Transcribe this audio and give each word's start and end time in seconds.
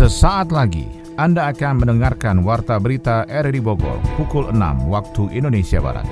Sesaat 0.00 0.48
lagi 0.48 0.88
Anda 1.20 1.52
akan 1.52 1.84
mendengarkan 1.84 2.40
Warta 2.40 2.80
Berita 2.80 3.28
RRI 3.28 3.60
Bogor 3.60 4.00
pukul 4.16 4.48
6 4.48 4.88
waktu 4.88 5.28
Indonesia 5.36 5.76
Barat. 5.76 6.08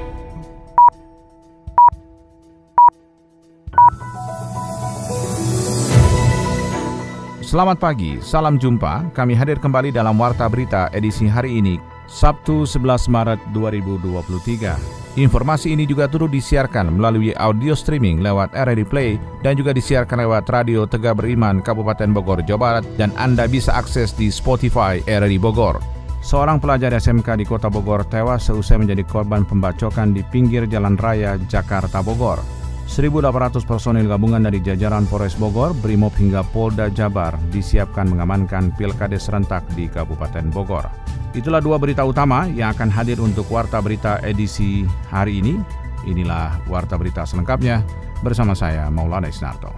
Selamat 7.40 7.80
pagi, 7.80 8.20
salam 8.20 8.60
jumpa. 8.60 9.08
Kami 9.16 9.32
hadir 9.32 9.56
kembali 9.56 9.88
dalam 9.88 10.20
Warta 10.20 10.44
Berita 10.52 10.92
edisi 10.92 11.24
hari 11.24 11.56
ini, 11.56 11.80
Sabtu 12.08 12.64
11 12.64 13.12
Maret 13.12 13.40
2023. 13.52 15.20
Informasi 15.20 15.76
ini 15.76 15.84
juga 15.84 16.08
turut 16.08 16.32
disiarkan 16.32 16.96
melalui 16.96 17.36
audio 17.36 17.76
streaming 17.76 18.24
lewat 18.24 18.56
RRI 18.56 18.86
Play 18.88 19.10
dan 19.44 19.60
juga 19.60 19.76
disiarkan 19.76 20.24
lewat 20.24 20.48
Radio 20.48 20.88
Tegak 20.88 21.20
Beriman 21.20 21.60
Kabupaten 21.60 22.10
Bogor, 22.16 22.40
Jawa 22.40 22.80
Barat 22.80 22.84
dan 22.96 23.12
Anda 23.20 23.44
bisa 23.44 23.76
akses 23.76 24.16
di 24.16 24.32
Spotify 24.32 25.04
RRI 25.04 25.36
Bogor. 25.36 25.78
Seorang 26.24 26.58
pelajar 26.58 26.90
SMK 26.96 27.38
di 27.38 27.46
Kota 27.46 27.70
Bogor 27.70 28.02
tewas 28.08 28.50
seusai 28.50 28.82
menjadi 28.82 29.06
korban 29.06 29.46
pembacokan 29.46 30.16
di 30.16 30.26
pinggir 30.26 30.66
jalan 30.66 30.98
raya 30.98 31.38
Jakarta 31.46 32.02
Bogor. 32.02 32.57
1.800 32.88 33.68
personil 33.68 34.08
gabungan 34.08 34.40
dari 34.40 34.64
jajaran 34.64 35.04
Polres 35.04 35.36
Bogor, 35.36 35.76
Brimob 35.76 36.16
hingga 36.16 36.40
Polda 36.40 36.88
Jabar 36.88 37.36
disiapkan 37.52 38.08
mengamankan 38.08 38.72
pilkades 38.80 39.28
serentak 39.28 39.60
di 39.76 39.92
Kabupaten 39.92 40.48
Bogor. 40.48 40.88
Itulah 41.36 41.60
dua 41.60 41.76
berita 41.76 42.08
utama 42.08 42.48
yang 42.48 42.72
akan 42.72 42.88
hadir 42.88 43.20
untuk 43.20 43.44
Warta 43.52 43.84
Berita 43.84 44.24
edisi 44.24 44.88
hari 45.12 45.44
ini. 45.44 45.60
Inilah 46.08 46.64
Warta 46.64 46.96
Berita 46.96 47.28
selengkapnya 47.28 47.84
bersama 48.24 48.56
saya 48.56 48.88
Maulana 48.88 49.28
Isnarto. 49.28 49.68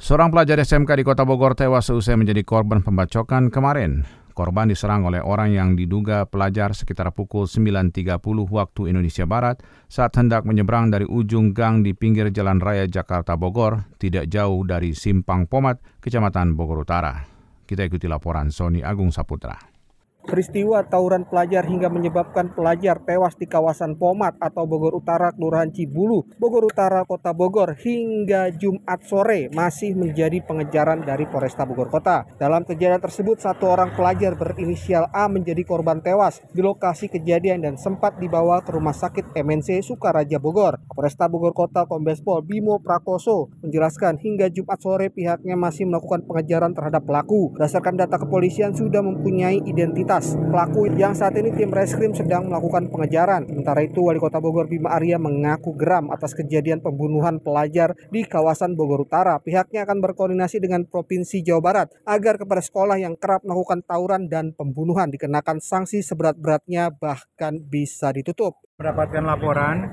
Seorang 0.00 0.32
pelajar 0.32 0.56
SMK 0.64 0.88
di 0.96 1.04
Kota 1.04 1.28
Bogor 1.28 1.52
tewas 1.52 1.92
seusai 1.92 2.16
menjadi 2.16 2.40
korban 2.40 2.80
pembacokan 2.80 3.52
kemarin. 3.52 4.08
Korban 4.38 4.70
diserang 4.70 5.02
oleh 5.02 5.18
orang 5.18 5.50
yang 5.50 5.74
diduga 5.74 6.22
pelajar 6.22 6.70
sekitar 6.70 7.10
pukul 7.10 7.50
9.30 7.50 8.22
waktu 8.46 8.86
Indonesia 8.86 9.26
Barat 9.26 9.58
saat 9.90 10.14
hendak 10.14 10.46
menyeberang 10.46 10.94
dari 10.94 11.02
ujung 11.02 11.50
gang 11.50 11.82
di 11.82 11.90
pinggir 11.90 12.30
Jalan 12.30 12.62
Raya 12.62 12.86
Jakarta 12.86 13.34
Bogor, 13.34 13.90
tidak 13.98 14.30
jauh 14.30 14.62
dari 14.62 14.94
Simpang 14.94 15.50
Pomat, 15.50 15.82
Kecamatan 15.98 16.54
Bogor 16.54 16.86
Utara. 16.86 17.18
Kita 17.66 17.82
ikuti 17.82 18.06
laporan 18.06 18.54
Sony 18.54 18.78
Agung 18.78 19.10
Saputra. 19.10 19.77
Peristiwa 20.26 20.82
tawuran 20.82 21.22
pelajar 21.22 21.62
hingga 21.62 21.86
menyebabkan 21.86 22.50
pelajar 22.50 22.98
tewas 23.06 23.38
di 23.38 23.46
kawasan 23.46 23.94
Pomat 23.94 24.34
atau 24.42 24.66
Bogor 24.66 24.98
Utara, 24.98 25.30
Kelurahan 25.30 25.70
Cibulu, 25.70 26.26
Bogor 26.42 26.66
Utara, 26.66 27.06
Kota 27.06 27.30
Bogor 27.30 27.78
hingga 27.78 28.50
Jumat 28.50 28.98
sore 29.06 29.46
masih 29.54 29.94
menjadi 29.94 30.42
pengejaran 30.42 31.06
dari 31.06 31.22
Polresta 31.30 31.62
Bogor 31.62 31.86
Kota. 31.86 32.26
Dalam 32.34 32.66
kejadian 32.66 32.98
tersebut, 32.98 33.38
satu 33.38 33.70
orang 33.70 33.94
pelajar 33.94 34.34
berinisial 34.34 35.06
A 35.14 35.30
menjadi 35.30 35.62
korban 35.62 36.02
tewas 36.02 36.42
di 36.50 36.66
lokasi 36.66 37.06
kejadian 37.06 37.62
dan 37.62 37.78
sempat 37.78 38.18
dibawa 38.18 38.58
ke 38.66 38.74
Rumah 38.74 38.98
Sakit 38.98 39.38
MNC 39.38 39.86
Sukaraja 39.86 40.42
Bogor. 40.42 40.82
Polresta 40.90 41.30
Bogor 41.30 41.54
Kota 41.54 41.86
Kombes 41.86 42.26
Pol 42.26 42.42
Bimo 42.42 42.82
Prakoso 42.82 43.54
menjelaskan 43.62 44.18
hingga 44.18 44.50
Jumat 44.50 44.82
sore 44.82 45.14
pihaknya 45.14 45.54
masih 45.54 45.86
melakukan 45.86 46.26
pengejaran 46.26 46.74
terhadap 46.74 47.06
pelaku. 47.06 47.54
Berdasarkan 47.54 47.94
data 47.94 48.18
kepolisian 48.18 48.74
sudah 48.74 49.00
mempunyai 49.00 49.62
identitas 49.62 50.07
pelaku 50.08 50.88
yang 50.96 51.12
saat 51.12 51.36
ini 51.36 51.52
tim 51.52 51.68
reskrim 51.68 52.16
sedang 52.16 52.48
melakukan 52.48 52.88
pengejaran. 52.88 53.44
Sementara 53.44 53.84
itu 53.84 54.00
Wali 54.00 54.16
Kota 54.16 54.40
Bogor 54.40 54.64
Bima 54.64 54.96
Arya 54.96 55.20
mengaku 55.20 55.76
geram 55.76 56.08
atas 56.08 56.32
kejadian 56.32 56.80
pembunuhan 56.80 57.36
pelajar 57.44 57.92
di 58.08 58.24
kawasan 58.24 58.72
Bogor 58.72 59.04
Utara. 59.04 59.36
Pihaknya 59.44 59.84
akan 59.84 60.00
berkoordinasi 60.00 60.64
dengan 60.64 60.88
Provinsi 60.88 61.44
Jawa 61.44 61.60
Barat 61.60 61.88
agar 62.08 62.40
kepada 62.40 62.64
sekolah 62.64 62.96
yang 62.96 63.20
kerap 63.20 63.44
melakukan 63.44 63.84
tawuran 63.84 64.32
dan 64.32 64.56
pembunuhan 64.56 65.12
dikenakan 65.12 65.60
sanksi 65.60 66.00
seberat-beratnya 66.00 66.88
bahkan 66.88 67.60
bisa 67.60 68.08
ditutup. 68.08 68.56
Mendapatkan 68.80 69.28
laporan 69.28 69.92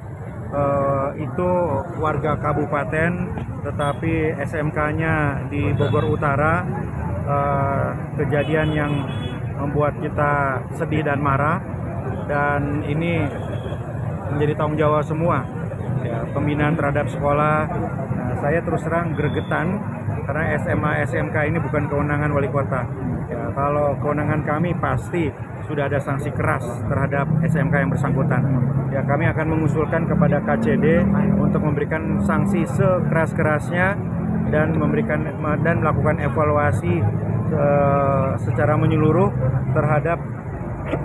uh, 0.56 1.12
itu 1.20 1.50
warga 2.00 2.40
kabupaten 2.40 3.12
tetapi 3.68 4.40
SMK-nya 4.48 5.44
di 5.52 5.76
Bogor 5.76 6.08
Utara 6.08 6.64
uh, 7.28 7.90
kejadian 8.16 8.70
yang 8.72 8.94
membuat 9.60 9.98
kita 10.00 10.62
sedih 10.76 11.06
dan 11.06 11.20
marah. 11.20 11.60
Dan 12.26 12.82
ini 12.90 13.22
menjadi 14.34 14.54
tanggung 14.58 14.78
jawab 14.82 15.06
semua 15.06 15.46
ya, 16.02 16.26
pembinaan 16.34 16.74
terhadap 16.74 17.06
sekolah. 17.10 17.70
Nah, 18.18 18.34
saya 18.42 18.60
terus 18.66 18.82
terang 18.82 19.14
gregetan 19.14 19.78
karena 20.26 20.58
SMA 20.58 20.92
SMK 21.06 21.36
ini 21.54 21.58
bukan 21.62 21.86
kewenangan 21.86 22.34
wali 22.34 22.50
kota. 22.50 22.82
Ya, 23.30 23.50
kalau 23.54 23.94
kewenangan 24.02 24.42
kami 24.46 24.74
pasti 24.78 25.30
sudah 25.66 25.90
ada 25.90 25.98
sanksi 25.98 26.30
keras 26.30 26.66
terhadap 26.86 27.26
SMK 27.42 27.74
yang 27.74 27.90
bersangkutan. 27.90 28.42
Ya 28.94 29.02
kami 29.02 29.26
akan 29.28 29.46
mengusulkan 29.50 30.06
kepada 30.06 30.40
KCD 30.46 31.04
untuk 31.42 31.62
memberikan 31.66 32.22
sanksi 32.22 32.64
sekeras-kerasnya 32.70 33.98
dan 34.54 34.78
memberikan 34.78 35.26
dan 35.66 35.82
melakukan 35.82 36.22
evaluasi 36.22 37.02
uh, 37.52 38.38
secara 38.42 38.80
menyeluruh 38.80 39.30
terhadap 39.74 40.18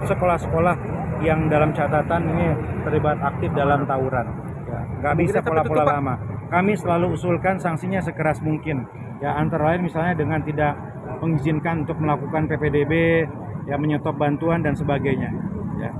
sekolah-sekolah 0.05 0.77
yang 1.21 1.49
dalam 1.53 1.73
catatan 1.77 2.23
ini 2.33 2.47
terlibat 2.85 3.21
aktif 3.21 3.53
dalam 3.53 3.85
tawuran. 3.85 4.27
Ya, 4.69 4.81
nggak 5.05 5.15
bisa 5.21 5.39
pola-pola 5.45 5.85
lama. 5.85 6.15
Kami 6.51 6.75
selalu 6.75 7.15
usulkan 7.15 7.61
sanksinya 7.63 8.03
sekeras 8.03 8.43
mungkin. 8.43 8.89
Ya 9.21 9.37
antara 9.37 9.73
lain 9.73 9.87
misalnya 9.87 10.17
dengan 10.17 10.41
tidak 10.41 10.75
mengizinkan 11.21 11.85
untuk 11.85 12.01
melakukan 12.01 12.49
PPDB, 12.49 13.29
ya 13.69 13.77
menyetop 13.77 14.17
bantuan 14.17 14.65
dan 14.65 14.73
sebagainya. 14.73 15.31
Ya. 15.77 15.93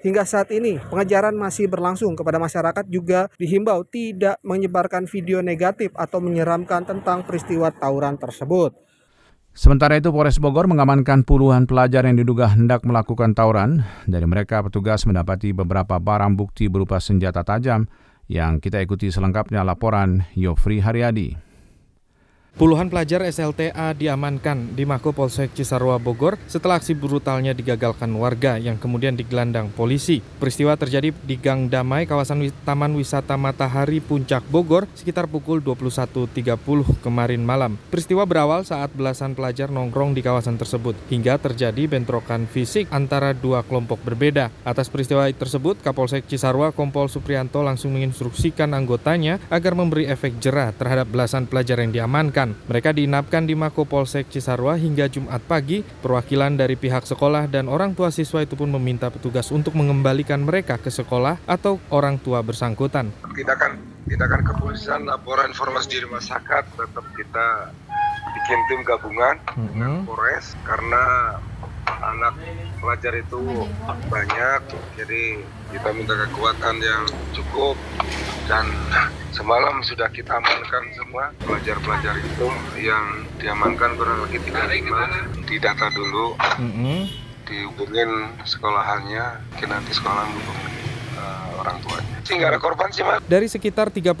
Hingga 0.00 0.24
saat 0.24 0.48
ini, 0.48 0.80
pengejaran 0.80 1.36
masih 1.36 1.68
berlangsung 1.68 2.16
kepada 2.16 2.40
masyarakat 2.40 2.88
juga 2.88 3.28
dihimbau 3.36 3.84
tidak 3.84 4.40
menyebarkan 4.40 5.04
video 5.04 5.44
negatif 5.44 5.92
atau 5.92 6.24
menyeramkan 6.24 6.88
tentang 6.88 7.20
peristiwa 7.22 7.68
tawuran 7.68 8.16
tersebut. 8.16 8.89
Sementara 9.50 9.98
itu 9.98 10.14
Polres 10.14 10.38
Bogor 10.38 10.70
mengamankan 10.70 11.26
puluhan 11.26 11.66
pelajar 11.66 12.06
yang 12.06 12.14
diduga 12.14 12.54
hendak 12.54 12.86
melakukan 12.86 13.34
tawuran. 13.34 13.82
Dari 14.06 14.22
mereka 14.22 14.62
petugas 14.62 15.02
mendapati 15.10 15.50
beberapa 15.50 15.98
barang 15.98 16.38
bukti 16.38 16.70
berupa 16.70 17.02
senjata 17.02 17.42
tajam 17.42 17.90
yang 18.30 18.62
kita 18.62 18.78
ikuti 18.78 19.10
selengkapnya 19.10 19.66
laporan 19.66 20.22
Yofri 20.38 20.78
Haryadi. 20.78 21.49
Puluhan 22.58 22.90
pelajar 22.90 23.22
SLTA 23.22 23.94
diamankan 23.94 24.74
di 24.74 24.82
Mako 24.82 25.14
Polsek 25.14 25.54
Cisarua 25.54 26.02
Bogor 26.02 26.34
setelah 26.50 26.82
aksi 26.82 26.98
brutalnya 26.98 27.54
digagalkan 27.54 28.10
warga 28.18 28.58
yang 28.58 28.74
kemudian 28.74 29.14
digelandang 29.14 29.70
polisi. 29.70 30.18
Peristiwa 30.18 30.74
terjadi 30.74 31.14
di 31.14 31.38
Gang 31.38 31.70
Damai, 31.70 32.10
kawasan 32.10 32.50
Taman 32.66 32.98
Wisata 32.98 33.38
Matahari 33.38 34.02
Puncak 34.02 34.42
Bogor 34.50 34.90
sekitar 34.98 35.30
pukul 35.30 35.62
21.30 35.62 36.58
kemarin 36.98 37.42
malam. 37.46 37.78
Peristiwa 37.86 38.26
berawal 38.26 38.66
saat 38.66 38.90
belasan 38.98 39.38
pelajar 39.38 39.70
nongkrong 39.70 40.18
di 40.18 40.20
kawasan 40.26 40.58
tersebut 40.58 40.98
hingga 41.06 41.38
terjadi 41.38 41.86
bentrokan 41.86 42.50
fisik 42.50 42.90
antara 42.90 43.30
dua 43.30 43.62
kelompok 43.62 44.02
berbeda. 44.02 44.50
Atas 44.66 44.90
peristiwa 44.90 45.30
tersebut, 45.30 45.78
Kapolsek 45.86 46.26
Cisarua 46.26 46.74
Kompol 46.74 47.06
Suprianto 47.06 47.62
langsung 47.62 47.94
menginstruksikan 47.94 48.74
anggotanya 48.74 49.38
agar 49.54 49.78
memberi 49.78 50.10
efek 50.10 50.42
jerah 50.42 50.74
terhadap 50.74 51.06
belasan 51.08 51.46
pelajar 51.46 51.78
yang 51.78 51.92
diamankan 51.94 52.39
mereka 52.48 52.96
diinapkan 52.96 53.44
di 53.44 53.52
Mako 53.52 53.84
Polsek 53.84 54.32
Cisarua 54.32 54.80
hingga 54.80 55.10
Jumat 55.10 55.44
pagi. 55.44 55.82
Perwakilan 55.82 56.56
dari 56.56 56.78
pihak 56.78 57.04
sekolah 57.04 57.50
dan 57.50 57.68
orang 57.68 57.92
tua 57.92 58.08
siswa 58.08 58.40
itu 58.40 58.56
pun 58.56 58.70
meminta 58.72 59.12
petugas 59.12 59.52
untuk 59.52 59.76
mengembalikan 59.76 60.40
mereka 60.40 60.80
ke 60.80 60.88
sekolah 60.88 61.36
atau 61.44 61.76
orang 61.92 62.16
tua 62.22 62.40
bersangkutan. 62.40 63.10
Tindakan 63.36 63.76
tindakan 64.06 64.40
kepolisian, 64.42 65.04
laporan 65.06 65.52
informasi 65.52 66.00
di 66.00 66.08
masyarakat 66.08 66.64
tetap 66.74 67.06
kita 67.14 67.46
bikin 68.30 68.58
tim 68.70 68.80
gabungan 68.86 69.36
mm 69.54 69.68
-hmm. 69.74 69.94
Polres 70.06 70.54
karena 70.62 71.02
anak 71.98 72.34
pelajar 72.78 73.12
itu 73.18 73.66
banyak 74.08 74.60
jadi 74.94 75.22
kita 75.74 75.88
minta 75.94 76.14
kekuatan 76.28 76.76
yang 76.78 77.04
cukup. 77.34 77.76
Dan 78.50 78.66
semalam 79.30 79.78
sudah 79.86 80.10
kita 80.10 80.34
amankan 80.42 80.90
semua 80.98 81.30
pelajar-pelajar 81.38 82.18
itu 82.18 82.46
yang 82.82 83.22
diamankan 83.38 83.94
kurang 83.94 84.26
lebih 84.26 84.42
35 84.42 85.46
didata 85.46 85.86
dulu. 85.94 86.34
Mm 86.58 86.72
-hmm. 86.74 87.00
dihubungin 87.50 88.30
sekolahannya 88.46 89.42
mungkin 89.50 89.68
nanti 89.74 89.90
sekolah 89.90 90.22
menghubungi 90.22 90.79
uh, 91.20 91.60
orang 91.60 91.76
tuanya 91.84 92.10
sih 92.30 92.38
nggak 92.38 92.50
ada 92.54 92.60
korban 92.62 92.88
sih 92.94 93.02
mas. 93.02 93.18
Dari 93.26 93.50
sekitar 93.50 93.90
35 93.90 94.14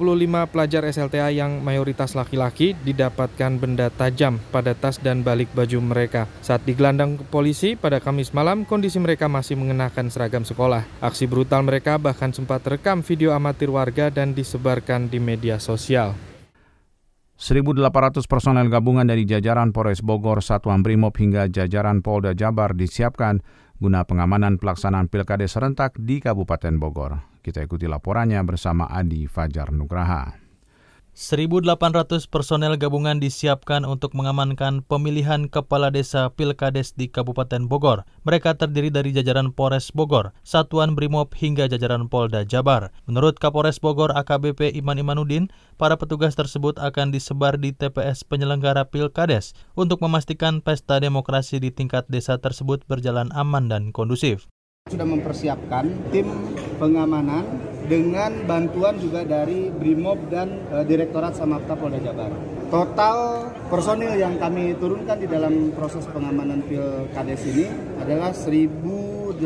pelajar 0.50 0.82
SLTA 0.82 1.30
yang 1.30 1.62
mayoritas 1.62 2.18
laki-laki 2.18 2.74
didapatkan 2.82 3.54
benda 3.54 3.86
tajam 3.94 4.42
pada 4.50 4.74
tas 4.74 4.98
dan 4.98 5.22
balik 5.22 5.46
baju 5.54 5.78
mereka. 5.78 6.26
Saat 6.42 6.66
digelandang 6.66 7.22
polisi 7.30 7.78
pada 7.78 8.02
Kamis 8.02 8.34
malam, 8.34 8.66
kondisi 8.66 8.98
mereka 8.98 9.30
masih 9.30 9.54
mengenakan 9.54 10.10
seragam 10.10 10.42
sekolah. 10.42 10.82
Aksi 10.98 11.30
brutal 11.30 11.62
mereka 11.62 12.02
bahkan 12.02 12.34
sempat 12.34 12.66
rekam 12.66 13.06
video 13.06 13.30
amatir 13.30 13.70
warga 13.70 14.10
dan 14.10 14.34
disebarkan 14.34 15.06
di 15.06 15.22
media 15.22 15.62
sosial. 15.62 16.18
1.800 17.40 18.28
personel 18.28 18.68
gabungan 18.68 19.08
dari 19.08 19.24
jajaran 19.24 19.72
Polres 19.72 20.04
Bogor, 20.04 20.44
Satuan 20.44 20.84
Brimob 20.84 21.16
hingga 21.16 21.48
jajaran 21.48 22.04
Polda 22.04 22.36
Jabar 22.36 22.76
disiapkan 22.76 23.40
guna 23.80 24.04
pengamanan 24.04 24.60
pelaksanaan 24.60 25.08
Pilkades 25.08 25.56
serentak 25.56 25.96
di 25.96 26.20
Kabupaten 26.20 26.76
Bogor. 26.76 27.16
Kita 27.40 27.64
ikuti 27.64 27.88
laporannya 27.88 28.44
bersama 28.44 28.84
Adi 28.92 29.24
Fajar 29.24 29.72
Nugraha. 29.72 30.39
1.800 31.10 32.30
personel 32.30 32.78
gabungan 32.78 33.18
disiapkan 33.18 33.82
untuk 33.82 34.14
mengamankan 34.14 34.86
pemilihan 34.86 35.50
kepala 35.50 35.90
desa 35.90 36.30
Pilkades 36.30 36.94
di 36.94 37.10
Kabupaten 37.10 37.66
Bogor. 37.66 38.06
Mereka 38.22 38.54
terdiri 38.54 38.94
dari 38.94 39.10
jajaran 39.10 39.50
Polres 39.50 39.90
Bogor, 39.90 40.30
Satuan 40.46 40.94
Brimob 40.94 41.34
hingga 41.34 41.66
jajaran 41.66 42.06
Polda 42.06 42.46
Jabar. 42.46 42.94
Menurut 43.10 43.42
Kapolres 43.42 43.82
Bogor 43.82 44.14
AKBP 44.14 44.70
Iman 44.78 45.02
Imanudin, 45.02 45.50
para 45.74 45.98
petugas 45.98 46.38
tersebut 46.38 46.78
akan 46.78 47.10
disebar 47.10 47.58
di 47.58 47.74
TPS 47.74 48.22
penyelenggara 48.22 48.86
Pilkades 48.86 49.52
untuk 49.74 49.98
memastikan 50.04 50.62
pesta 50.62 51.02
demokrasi 51.02 51.58
di 51.58 51.74
tingkat 51.74 52.06
desa 52.06 52.38
tersebut 52.38 52.86
berjalan 52.86 53.32
aman 53.34 53.66
dan 53.66 53.90
kondusif. 53.90 54.46
Sudah 54.88 55.06
mempersiapkan 55.06 55.86
tim 56.10 56.26
pengamanan 56.80 57.69
dengan 57.90 58.46
bantuan 58.46 58.94
juga 59.02 59.26
dari 59.26 59.66
Brimob 59.66 60.30
dan 60.30 60.62
e, 60.70 60.86
Direktorat 60.86 61.34
Samapta 61.34 61.74
Polda 61.74 61.98
Jabar. 61.98 62.30
Total 62.70 63.50
personil 63.66 64.14
yang 64.14 64.38
kami 64.38 64.78
turunkan 64.78 65.18
di 65.18 65.26
dalam 65.26 65.74
proses 65.74 66.06
pengamanan 66.06 66.62
Pilkades 66.70 67.42
ini 67.50 67.66
adalah 67.98 68.30
1.800 68.30 69.42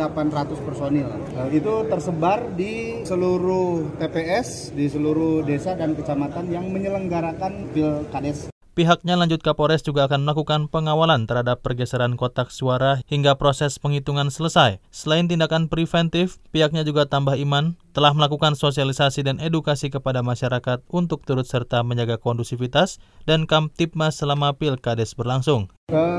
personil. 0.60 1.08
E, 1.32 1.56
itu 1.56 1.72
tersebar 1.88 2.52
di 2.52 3.00
seluruh 3.08 3.96
TPS, 3.96 4.76
di 4.76 4.92
seluruh 4.92 5.40
desa 5.40 5.72
dan 5.72 5.96
kecamatan 5.96 6.52
yang 6.52 6.68
menyelenggarakan 6.68 7.72
Pilkades. 7.72 8.52
Pihaknya 8.74 9.14
lanjut 9.14 9.38
Kapolres 9.38 9.86
juga 9.86 10.10
akan 10.10 10.26
melakukan 10.26 10.66
pengawalan 10.66 11.30
terhadap 11.30 11.62
pergeseran 11.62 12.18
kotak 12.18 12.50
suara 12.50 12.98
hingga 13.06 13.38
proses 13.38 13.78
penghitungan 13.78 14.34
selesai. 14.34 14.82
Selain 14.90 15.30
tindakan 15.30 15.70
preventif, 15.70 16.42
pihaknya 16.50 16.82
juga 16.82 17.06
tambah 17.06 17.38
iman 17.38 17.78
telah 17.94 18.10
melakukan 18.10 18.58
sosialisasi 18.58 19.22
dan 19.22 19.38
edukasi 19.38 19.88
kepada 19.88 20.20
masyarakat 20.20 20.82
untuk 20.90 21.22
turut 21.22 21.46
serta 21.46 21.86
menjaga 21.86 22.18
kondusivitas 22.18 22.98
dan 23.22 23.46
Kamtipmas 23.46 24.18
selama 24.18 24.52
Pilkades 24.58 25.14
berlangsung. 25.14 25.70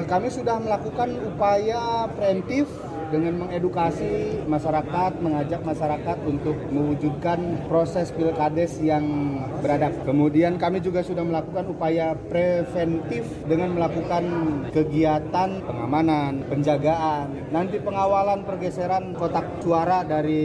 Kami 0.08 0.32
sudah 0.32 0.56
melakukan 0.64 1.12
upaya 1.28 2.08
preventif 2.16 2.72
dengan 3.10 3.46
mengedukasi 3.46 4.44
masyarakat, 4.46 5.12
mengajak 5.22 5.62
masyarakat 5.62 6.18
untuk 6.26 6.58
mewujudkan 6.70 7.66
proses 7.70 8.10
pilkades 8.14 8.82
yang 8.82 9.06
beradab. 9.64 9.94
Kemudian 10.04 10.58
kami 10.62 10.84
juga 10.84 11.02
sudah 11.02 11.24
melakukan 11.26 11.66
upaya 11.72 12.14
preventif 12.30 13.26
dengan 13.46 13.74
melakukan 13.74 14.24
kegiatan 14.70 15.50
pengamanan, 15.64 16.46
penjagaan, 16.50 17.50
nanti 17.50 17.82
pengawalan 17.82 18.44
pergeseran 18.44 19.16
kotak 19.16 19.46
suara 19.64 20.04
dari 20.06 20.44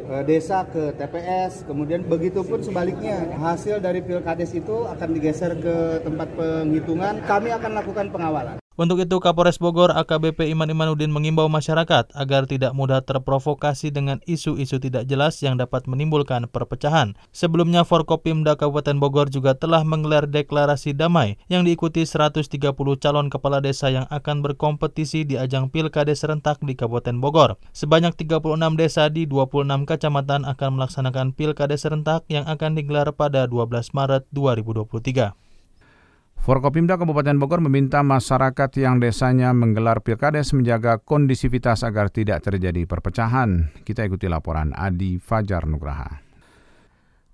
eh, 0.00 0.22
desa 0.24 0.64
ke 0.68 0.94
TPS, 0.96 1.66
kemudian 1.66 2.06
begitu 2.06 2.40
pun 2.46 2.62
sebaliknya 2.62 3.34
hasil 3.36 3.82
dari 3.82 4.00
pilkades 4.00 4.54
itu 4.54 4.86
akan 4.86 5.08
digeser 5.12 5.58
ke 5.58 6.00
tempat 6.06 6.28
penghitungan, 6.38 7.20
kami 7.26 7.50
akan 7.52 7.72
lakukan 7.76 8.06
pengawalan. 8.08 8.61
Untuk 8.72 9.04
itu, 9.04 9.20
Kapolres 9.20 9.60
Bogor 9.60 9.92
AKBP 9.92 10.48
Iman 10.48 10.72
Imanudin 10.72 11.12
mengimbau 11.12 11.44
masyarakat 11.52 12.08
agar 12.16 12.48
tidak 12.48 12.72
mudah 12.72 13.04
terprovokasi 13.04 13.92
dengan 13.92 14.24
isu-isu 14.24 14.80
tidak 14.80 15.04
jelas 15.04 15.36
yang 15.44 15.60
dapat 15.60 15.84
menimbulkan 15.84 16.48
perpecahan. 16.48 17.12
Sebelumnya, 17.36 17.84
Forkopimda 17.84 18.56
Kabupaten 18.56 18.96
Bogor 18.96 19.28
juga 19.28 19.52
telah 19.52 19.84
menggelar 19.84 20.24
deklarasi 20.24 20.96
damai 20.96 21.36
yang 21.52 21.68
diikuti 21.68 22.08
130 22.08 22.48
calon 22.96 23.28
kepala 23.28 23.60
desa 23.60 23.92
yang 23.92 24.08
akan 24.08 24.40
berkompetisi 24.40 25.28
di 25.28 25.36
ajang 25.36 25.68
Pilkades 25.68 26.24
serentak 26.24 26.56
di 26.64 26.72
Kabupaten 26.72 27.20
Bogor. 27.20 27.60
Sebanyak 27.76 28.16
36 28.16 28.56
desa 28.80 29.12
di 29.12 29.28
26 29.28 29.84
kecamatan 29.84 30.48
akan 30.48 30.80
melaksanakan 30.80 31.36
Pilkades 31.36 31.84
serentak 31.84 32.24
yang 32.32 32.48
akan 32.48 32.72
digelar 32.80 33.12
pada 33.12 33.44
12 33.44 33.92
Maret 33.92 34.24
2023. 34.32 35.51
Forkopimda 36.42 36.98
Kabupaten 36.98 37.38
Bogor 37.38 37.62
meminta 37.62 38.02
masyarakat 38.02 38.66
yang 38.74 38.98
desanya 38.98 39.54
menggelar 39.54 40.02
pilkades 40.02 40.50
menjaga 40.50 40.98
kondisivitas 40.98 41.86
agar 41.86 42.10
tidak 42.10 42.42
terjadi 42.42 42.82
perpecahan. 42.82 43.70
Kita 43.86 44.02
ikuti 44.02 44.26
laporan 44.26 44.74
Adi 44.74 45.22
Fajar 45.22 45.70
Nugraha. 45.70 46.18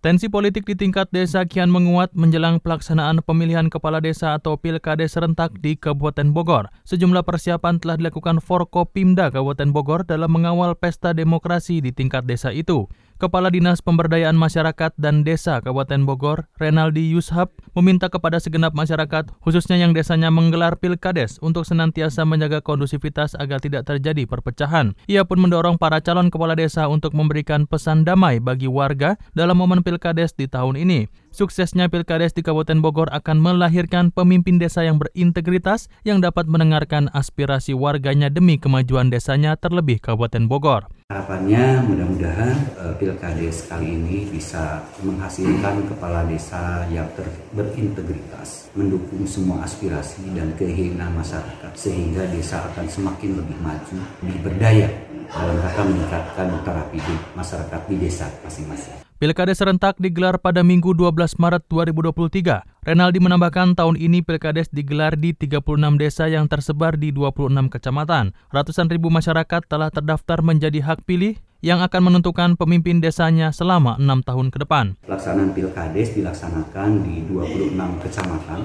Tensi 0.05 0.29
politik 0.29 0.69
di 0.69 0.77
tingkat 0.77 1.09
desa 1.09 1.49
kian 1.49 1.73
menguat 1.73 2.13
menjelang 2.13 2.61
pelaksanaan 2.61 3.25
pemilihan 3.25 3.73
kepala 3.73 4.05
desa 4.05 4.37
atau 4.37 4.61
pilkades 4.61 5.17
serentak 5.17 5.57
di 5.57 5.81
Kabupaten 5.81 6.31
Bogor. 6.37 6.69
Sejumlah 6.85 7.25
persiapan 7.25 7.81
telah 7.81 7.97
dilakukan 7.97 8.45
Forkopimda 8.45 9.33
Kabupaten 9.33 9.73
Bogor 9.73 10.05
dalam 10.05 10.37
mengawal 10.37 10.77
pesta 10.77 11.17
demokrasi 11.17 11.81
di 11.81 11.97
tingkat 11.97 12.29
desa 12.29 12.53
itu. 12.53 12.87
Kepala 13.19 13.51
Dinas 13.51 13.83
Pemberdayaan 13.83 14.39
Masyarakat 14.39 14.95
dan 14.95 15.27
Desa 15.27 15.59
Kabupaten 15.59 16.07
Bogor, 16.07 16.47
Renaldi 16.55 17.11
Yushab, 17.11 17.51
meminta 17.75 18.07
kepada 18.07 18.39
segenap 18.39 18.79
masyarakat, 18.79 19.35
khususnya 19.43 19.75
yang 19.75 19.91
desanya 19.91 20.31
menggelar 20.31 20.79
pilkades, 20.79 21.43
untuk 21.43 21.67
senantiasa 21.67 22.23
menjaga 22.23 22.63
kondusivitas 22.63 23.35
agar 23.35 23.59
tidak 23.59 23.91
terjadi 23.91 24.23
perpecahan. 24.23 24.95
Ia 25.11 25.27
pun 25.27 25.43
mendorong 25.43 25.83
para 25.83 25.99
calon 25.99 26.31
kepala 26.31 26.55
desa 26.55 26.87
untuk 26.87 27.11
memberikan 27.11 27.67
pesan 27.67 28.07
damai 28.07 28.39
bagi 28.39 28.71
warga 28.71 29.19
dalam 29.35 29.59
momen 29.59 29.83
pilkades 29.83 30.39
di 30.39 30.47
tahun 30.47 30.79
ini. 30.79 31.11
Suksesnya 31.29 31.93
pilkades 31.93 32.33
di 32.33 32.41
Kabupaten 32.41 32.81
Bogor 32.81 33.09
akan 33.13 33.37
melahirkan 33.39 34.09
pemimpin 34.11 34.57
desa 34.57 34.83
yang 34.83 34.97
berintegritas 34.97 35.93
yang 36.03 36.25
dapat 36.25 36.49
mendengarkan 36.49 37.13
aspirasi 37.13 37.77
warganya 37.77 38.33
demi 38.33 38.57
kemajuan 38.57 39.13
desanya 39.13 39.55
terlebih 39.55 40.01
Kabupaten 40.01 40.49
Bogor. 40.49 40.83
Harapannya 41.09 41.89
mudah-mudahan 41.89 42.57
uh, 42.77 42.93
pilkades 43.01 43.65
kali 43.65 43.97
ini 43.97 44.29
bisa 44.29 44.85
menghasilkan 45.01 45.89
kepala 45.89 46.29
desa 46.29 46.85
yang 46.93 47.09
ter 47.17 47.25
berintegritas, 47.57 48.69
mendukung 48.77 49.25
semua 49.25 49.65
aspirasi 49.65 50.29
dan 50.37 50.53
keinginan 50.61 51.17
masyarakat 51.17 51.73
sehingga 51.73 52.29
desa 52.29 52.61
akan 52.73 52.85
semakin 52.93 53.41
lebih 53.41 53.57
maju, 53.65 53.97
lebih 54.21 54.53
berdaya 54.53 54.89
dalam 55.33 55.57
rangka 55.57 55.83
meningkatkan 55.89 56.49
terapi 56.61 57.01
masyarakat 57.33 57.81
di 57.89 57.97
desa 57.97 58.29
masing-masing. 58.45 59.08
Pilkada 59.19 59.51
serentak 59.51 59.99
digelar 59.99 60.39
pada 60.39 60.63
Minggu 60.63 60.95
12 60.95 61.43
Maret 61.43 61.67
2023. 61.67 62.63
Renaldi 62.87 63.19
menambahkan 63.19 63.75
tahun 63.75 63.99
ini 63.99 64.23
Pilkades 64.23 64.71
digelar 64.71 65.19
di 65.19 65.35
36 65.35 65.59
desa 65.99 66.31
yang 66.31 66.47
tersebar 66.47 66.95
di 66.95 67.11
26 67.11 67.51
kecamatan. 67.67 68.31
Ratusan 68.55 68.87
ribu 68.87 69.11
masyarakat 69.11 69.67
telah 69.67 69.91
terdaftar 69.91 70.39
menjadi 70.47 70.87
hak 70.87 71.03
pilih 71.03 71.35
yang 71.67 71.83
akan 71.83 72.07
menentukan 72.07 72.55
pemimpin 72.55 73.03
desanya 73.03 73.51
selama 73.51 73.99
enam 73.99 74.23
tahun 74.23 74.55
ke 74.55 74.63
depan. 74.63 74.95
Pelaksanaan 75.03 75.51
Pilkades 75.51 76.15
dilaksanakan 76.15 77.03
di 77.03 77.27
26 77.27 77.75
kecamatan 77.75 78.61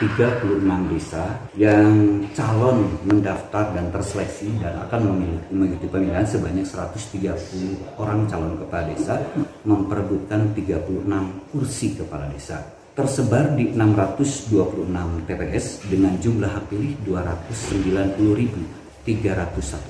36 0.00 0.64
desa 0.96 1.36
yang 1.60 2.24
calon 2.32 2.88
mendaftar 3.04 3.76
dan 3.76 3.92
terseleksi 3.92 4.48
dan 4.56 4.80
akan 4.88 5.12
mengikuti 5.52 5.92
pemilihan 5.92 6.24
sebanyak 6.24 6.64
130 6.64 8.00
orang 8.00 8.24
calon 8.24 8.56
kepala 8.56 8.88
desa 8.88 9.20
memperebutkan 9.68 10.56
36 10.56 11.52
kursi 11.52 12.00
kepala 12.00 12.32
desa 12.32 12.80
tersebar 12.96 13.52
di 13.56 13.76
626 13.76 14.88
TPS 15.28 15.84
dengan 15.88 16.16
jumlah 16.16 16.48
hak 16.48 16.64
pilih 16.68 16.96
290.301 17.04 18.16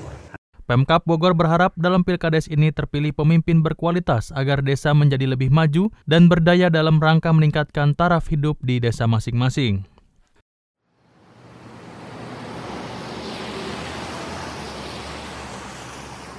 orang. 0.07 0.11
Pemkap 0.71 1.03
Bogor 1.03 1.35
berharap 1.35 1.75
dalam 1.75 2.07
pilkades 2.07 2.47
ini 2.47 2.71
terpilih 2.71 3.11
pemimpin 3.11 3.59
berkualitas 3.59 4.31
agar 4.31 4.63
desa 4.63 4.95
menjadi 4.95 5.27
lebih 5.27 5.51
maju 5.51 5.91
dan 6.07 6.31
berdaya 6.31 6.71
dalam 6.71 7.03
rangka 7.03 7.35
meningkatkan 7.35 7.91
taraf 7.91 8.31
hidup 8.31 8.55
di 8.63 8.79
desa 8.79 9.03
masing-masing. 9.03 9.90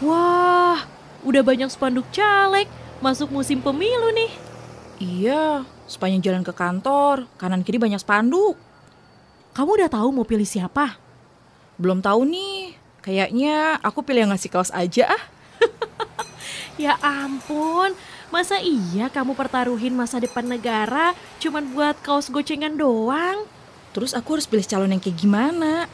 Wah, 0.02 0.82
udah 1.22 1.42
banyak 1.46 1.70
spanduk 1.70 2.06
caleg. 2.10 2.66
Masuk 2.98 3.30
musim 3.30 3.62
pemilu 3.62 4.10
nih. 4.10 4.32
Iya, 5.02 5.62
sepanjang 5.86 6.22
jalan 6.22 6.42
ke 6.46 6.54
kantor, 6.54 7.26
kanan 7.38 7.62
kiri 7.62 7.78
banyak 7.78 7.98
spanduk. 7.98 8.54
Kamu 9.54 9.70
udah 9.78 9.90
tahu 9.90 10.14
mau 10.14 10.26
pilih 10.26 10.46
siapa? 10.46 10.98
Belum 11.78 12.02
tahu 12.02 12.26
nih. 12.26 12.78
Kayaknya 13.02 13.82
aku 13.82 14.06
pilih 14.06 14.26
yang 14.26 14.30
ngasih 14.30 14.50
kaos 14.50 14.70
aja 14.70 15.10
ah. 15.10 15.22
Ya 16.82 16.98
ampun, 17.02 17.94
masa 18.30 18.62
iya 18.62 19.10
kamu 19.10 19.34
pertaruhin 19.34 19.92
masa 19.92 20.22
depan 20.22 20.46
negara 20.46 21.12
cuman 21.42 21.68
buat 21.74 21.98
kaos 22.00 22.30
gocengan 22.30 22.78
doang? 22.78 23.44
Terus 23.92 24.16
aku 24.16 24.38
harus 24.38 24.48
pilih 24.48 24.64
calon 24.64 24.94
yang 24.94 25.02
kayak 25.02 25.18
gimana? 25.18 25.90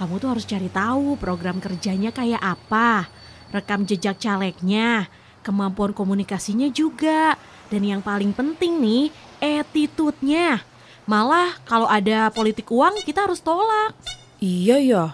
Kamu 0.00 0.16
tuh 0.16 0.32
harus 0.32 0.48
cari 0.48 0.72
tahu 0.72 1.20
program 1.20 1.60
kerjanya 1.60 2.14
kayak 2.14 2.40
apa, 2.40 3.10
rekam 3.54 3.86
jejak 3.86 4.18
calegnya, 4.18 5.10
kemampuan 5.46 5.94
komunikasinya 5.94 6.66
juga, 6.70 7.38
dan 7.70 7.82
yang 7.82 8.02
paling 8.02 8.34
penting 8.34 8.78
nih, 8.82 9.04
attitude-nya. 9.38 10.62
Malah 11.06 11.54
kalau 11.62 11.86
ada 11.86 12.30
politik 12.34 12.66
uang 12.66 13.06
kita 13.06 13.30
harus 13.30 13.38
tolak. 13.38 13.94
Iya 14.42 14.76
ya, 14.82 15.04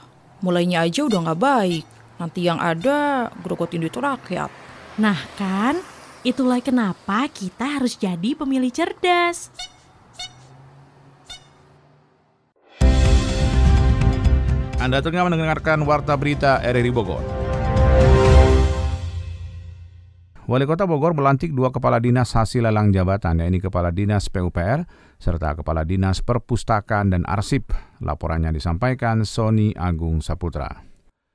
mulainya 0.41 0.85
aja 0.89 1.05
udah 1.05 1.21
nggak 1.29 1.41
baik. 1.41 1.85
Nanti 2.17 2.49
yang 2.49 2.57
ada 2.57 3.29
grogotin 3.45 3.85
duit 3.85 3.93
rakyat. 3.93 4.49
Nah 4.97 5.19
kan, 5.37 5.81
itulah 6.25 6.65
kenapa 6.65 7.29
kita 7.29 7.81
harus 7.81 8.01
jadi 8.01 8.33
pemilih 8.33 8.73
cerdas. 8.73 9.53
Anda 14.83 14.99
tengah 14.99 15.31
mendengarkan 15.31 15.87
Warta 15.87 16.19
Berita 16.19 16.59
RRI 16.59 16.91
Bogor. 16.91 17.41
Wali 20.42 20.66
Kota 20.66 20.90
Bogor 20.90 21.14
melantik 21.14 21.54
dua 21.54 21.70
kepala 21.70 22.02
dinas 22.02 22.34
hasil 22.34 22.66
lelang 22.66 22.90
jabatan, 22.90 23.38
yaitu 23.38 23.70
Kepala 23.70 23.94
Dinas 23.94 24.26
PUPR 24.26 24.90
serta 25.22 25.54
Kepala 25.54 25.87
Dinas 25.87 26.18
Perpustakaan 26.18 27.14
dan 27.14 27.22
Arsip. 27.30 27.70
Laporannya 28.02 28.50
disampaikan 28.50 29.22
Sony 29.22 29.70
Agung 29.78 30.18
Saputra. 30.18 30.91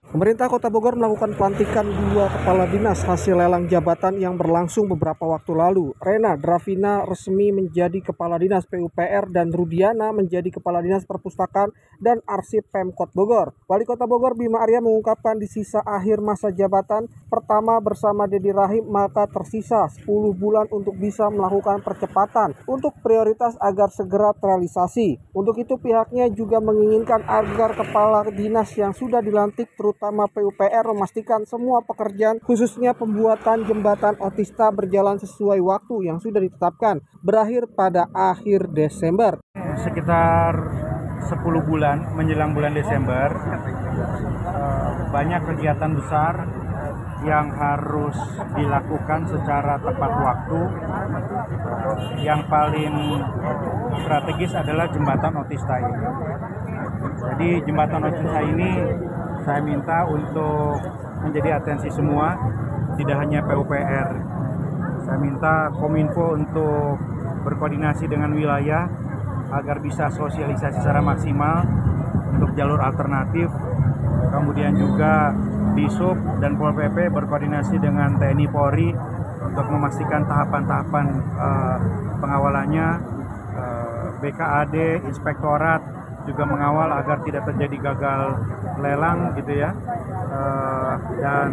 Pemerintah 0.07 0.47
Kota 0.47 0.71
Bogor 0.71 0.95
melakukan 0.95 1.35
pelantikan 1.35 1.83
dua 1.83 2.31
kepala 2.31 2.63
dinas 2.71 3.03
hasil 3.03 3.35
lelang 3.35 3.67
jabatan 3.67 4.15
yang 4.15 4.39
berlangsung 4.39 4.87
beberapa 4.87 5.27
waktu 5.27 5.51
lalu. 5.51 5.91
Rena 5.99 6.39
Dravina 6.39 7.03
resmi 7.03 7.51
menjadi 7.51 7.99
kepala 7.99 8.39
dinas 8.39 8.63
PUPR 8.71 9.27
dan 9.27 9.51
Rudiana 9.51 10.15
menjadi 10.15 10.47
kepala 10.47 10.79
dinas 10.79 11.03
perpustakaan 11.03 11.75
dan 11.99 12.23
arsip 12.23 12.63
Pemkot 12.71 13.11
Bogor. 13.11 13.51
Wali 13.67 13.83
Kota 13.83 14.07
Bogor 14.07 14.39
Bima 14.39 14.63
Arya 14.63 14.79
mengungkapkan 14.79 15.35
di 15.35 15.51
sisa 15.51 15.83
akhir 15.83 16.23
masa 16.23 16.55
jabatan 16.55 17.11
pertama 17.27 17.75
bersama 17.83 18.31
Dedi 18.31 18.55
Rahim 18.55 18.87
maka 18.87 19.27
tersisa 19.27 19.91
10 19.91 20.07
bulan 20.39 20.71
untuk 20.71 20.95
bisa 20.95 21.27
melakukan 21.27 21.83
percepatan 21.83 22.55
untuk 22.63 22.95
prioritas 23.03 23.59
agar 23.59 23.91
segera 23.91 24.31
terrealisasi. 24.39 25.35
Untuk 25.35 25.59
itu 25.59 25.75
pihaknya 25.75 26.31
juga 26.31 26.63
menginginkan 26.63 27.27
agar 27.27 27.75
kepala 27.75 28.23
dinas 28.31 28.71
yang 28.79 28.95
sudah 28.95 29.19
dilantik 29.19 29.67
terutama 29.75 29.96
utama 29.97 30.29
PUPR 30.29 30.93
memastikan 30.93 31.41
semua 31.49 31.81
pekerjaan 31.81 32.37
khususnya 32.45 32.93
pembuatan 32.93 33.65
jembatan 33.65 34.13
otista 34.21 34.69
berjalan 34.69 35.17
sesuai 35.17 35.57
waktu 35.57 36.05
yang 36.05 36.21
sudah 36.21 36.37
ditetapkan 36.37 37.01
berakhir 37.25 37.65
pada 37.73 38.05
akhir 38.13 38.69
Desember. 38.69 39.41
Sekitar 39.81 40.53
10 41.25 41.33
bulan 41.65 42.13
menjelang 42.13 42.53
bulan 42.53 42.77
Desember 42.77 43.33
eh, 43.33 44.89
banyak 45.09 45.41
kegiatan 45.49 45.91
besar 45.97 46.45
yang 47.25 47.49
harus 47.49 48.13
dilakukan 48.53 49.25
secara 49.25 49.81
tepat 49.81 50.11
waktu. 50.21 50.61
Yang 52.21 52.41
paling 52.45 52.93
strategis 54.05 54.53
adalah 54.53 54.85
jembatan 54.93 55.33
Otista 55.41 55.81
ini. 55.81 56.05
Jadi 57.33 57.49
jembatan 57.65 58.01
Otista 58.05 58.39
ini 58.45 58.71
saya 59.47 59.63
minta 59.63 60.03
untuk 60.03 60.75
menjadi 61.23 61.63
atensi 61.63 61.87
semua, 61.87 62.35
tidak 62.99 63.15
hanya 63.23 63.39
PUPR. 63.47 64.09
Saya 65.07 65.17
minta 65.23 65.71
Kominfo 65.71 66.35
untuk 66.35 66.99
berkoordinasi 67.47 68.11
dengan 68.11 68.35
wilayah 68.35 68.91
agar 69.55 69.79
bisa 69.79 70.11
sosialisasi 70.11 70.83
secara 70.83 70.99
maksimal 70.99 71.63
untuk 72.35 72.51
jalur 72.59 72.83
alternatif. 72.83 73.47
Kemudian 74.35 74.75
juga 74.75 75.31
Disub 75.79 76.19
dan 76.43 76.59
Pol 76.59 76.75
PP 76.75 77.07
berkoordinasi 77.07 77.79
dengan 77.79 78.19
TNI 78.19 78.51
Polri 78.51 78.91
untuk 79.47 79.65
memastikan 79.71 80.27
tahapan-tahapan 80.27 81.05
uh, 81.39 81.77
pengawalannya, 82.19 82.87
eh, 83.55 84.07
BKAD, 84.19 84.75
Inspektorat 85.07 85.96
juga 86.27 86.43
mengawal 86.43 86.91
agar 86.91 87.23
tidak 87.23 87.47
terjadi 87.47 87.91
gagal 87.91 88.21
lelang 88.83 89.33
gitu 89.39 89.63
ya. 89.63 89.71
Uh, 90.27 90.93
dan 91.23 91.47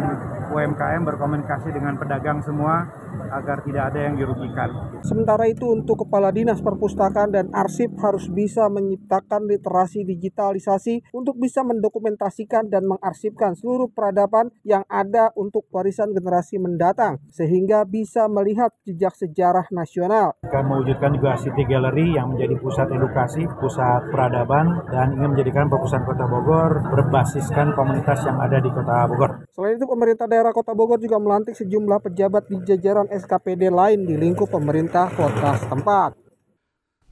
UMKM 0.55 1.03
berkomunikasi 1.03 1.75
dengan 1.75 1.99
pedagang 1.99 2.39
semua 2.39 2.87
agar 3.31 3.63
tidak 3.63 3.83
ada 3.91 3.99
yang 4.07 4.15
dirugikan. 4.15 4.69
Sementara 5.03 5.49
itu 5.49 5.67
untuk 5.67 6.07
Kepala 6.07 6.31
Dinas 6.31 6.63
Perpustakaan 6.63 7.35
dan 7.35 7.51
Arsip 7.51 7.91
harus 7.99 8.31
bisa 8.31 8.71
menciptakan 8.71 9.49
literasi 9.49 10.07
digitalisasi 10.07 11.11
untuk 11.11 11.35
bisa 11.39 11.65
mendokumentasikan 11.67 12.71
dan 12.71 12.87
mengarsipkan 12.87 13.57
seluruh 13.57 13.91
peradaban 13.91 14.51
yang 14.63 14.87
ada 14.87 15.35
untuk 15.35 15.67
warisan 15.73 16.15
generasi 16.15 16.61
mendatang 16.61 17.19
sehingga 17.31 17.83
bisa 17.83 18.31
melihat 18.31 18.71
jejak 18.87 19.15
sejarah 19.15 19.67
nasional. 19.73 20.37
Akan 20.45 20.71
mewujudkan 20.71 21.11
juga 21.15 21.35
City 21.35 21.67
Gallery 21.67 22.15
yang 22.15 22.31
menjadi 22.31 22.55
pusat 22.61 22.87
edukasi, 22.93 23.43
pusat 23.59 24.07
peradaban 24.13 24.85
dan 24.89 25.15
ingin 25.17 25.35
menjadikan 25.35 25.67
perpustakaan 25.67 26.05
Kota 26.05 26.25
Bogor 26.29 26.71
berbasiskan 26.91 27.73
komunitas 27.73 28.19
yang 28.27 28.37
ada 28.37 28.61
di 28.61 28.69
Kota 28.69 29.09
Bogor. 29.09 29.44
Selain 29.55 29.79
itu 29.79 29.87
pemerintah 29.87 30.27
daerah 30.27 30.51
Kota 30.51 30.75
Bogor 30.75 30.99
juga 30.99 31.15
melantik 31.15 31.55
sejumlah 31.55 32.03
pejabat 32.03 32.51
di 32.51 32.59
jajaran 32.67 33.07
SKPD 33.07 33.71
lain 33.71 34.03
di 34.03 34.19
lingkup 34.19 34.51
pemerintah 34.51 35.07
kota 35.15 35.55
setempat. 35.55 36.11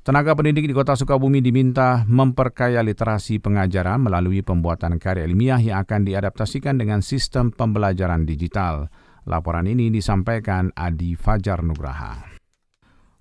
Tenaga 0.03 0.35
pendidik 0.35 0.67
di 0.67 0.75
Kota 0.75 0.99
Sukabumi 0.99 1.39
diminta 1.39 2.03
memperkaya 2.03 2.83
literasi 2.83 3.39
pengajaran 3.39 4.03
melalui 4.03 4.43
pembuatan 4.43 4.99
karya 4.99 5.23
ilmiah 5.23 5.63
yang 5.63 5.87
akan 5.87 6.03
diadaptasikan 6.03 6.75
dengan 6.75 6.99
sistem 6.99 7.47
pembelajaran 7.47 8.27
digital. 8.27 8.91
Laporan 9.23 9.63
ini 9.63 9.87
disampaikan 9.87 10.67
Adi 10.75 11.15
Fajar 11.15 11.63
Nugraha. 11.63 12.32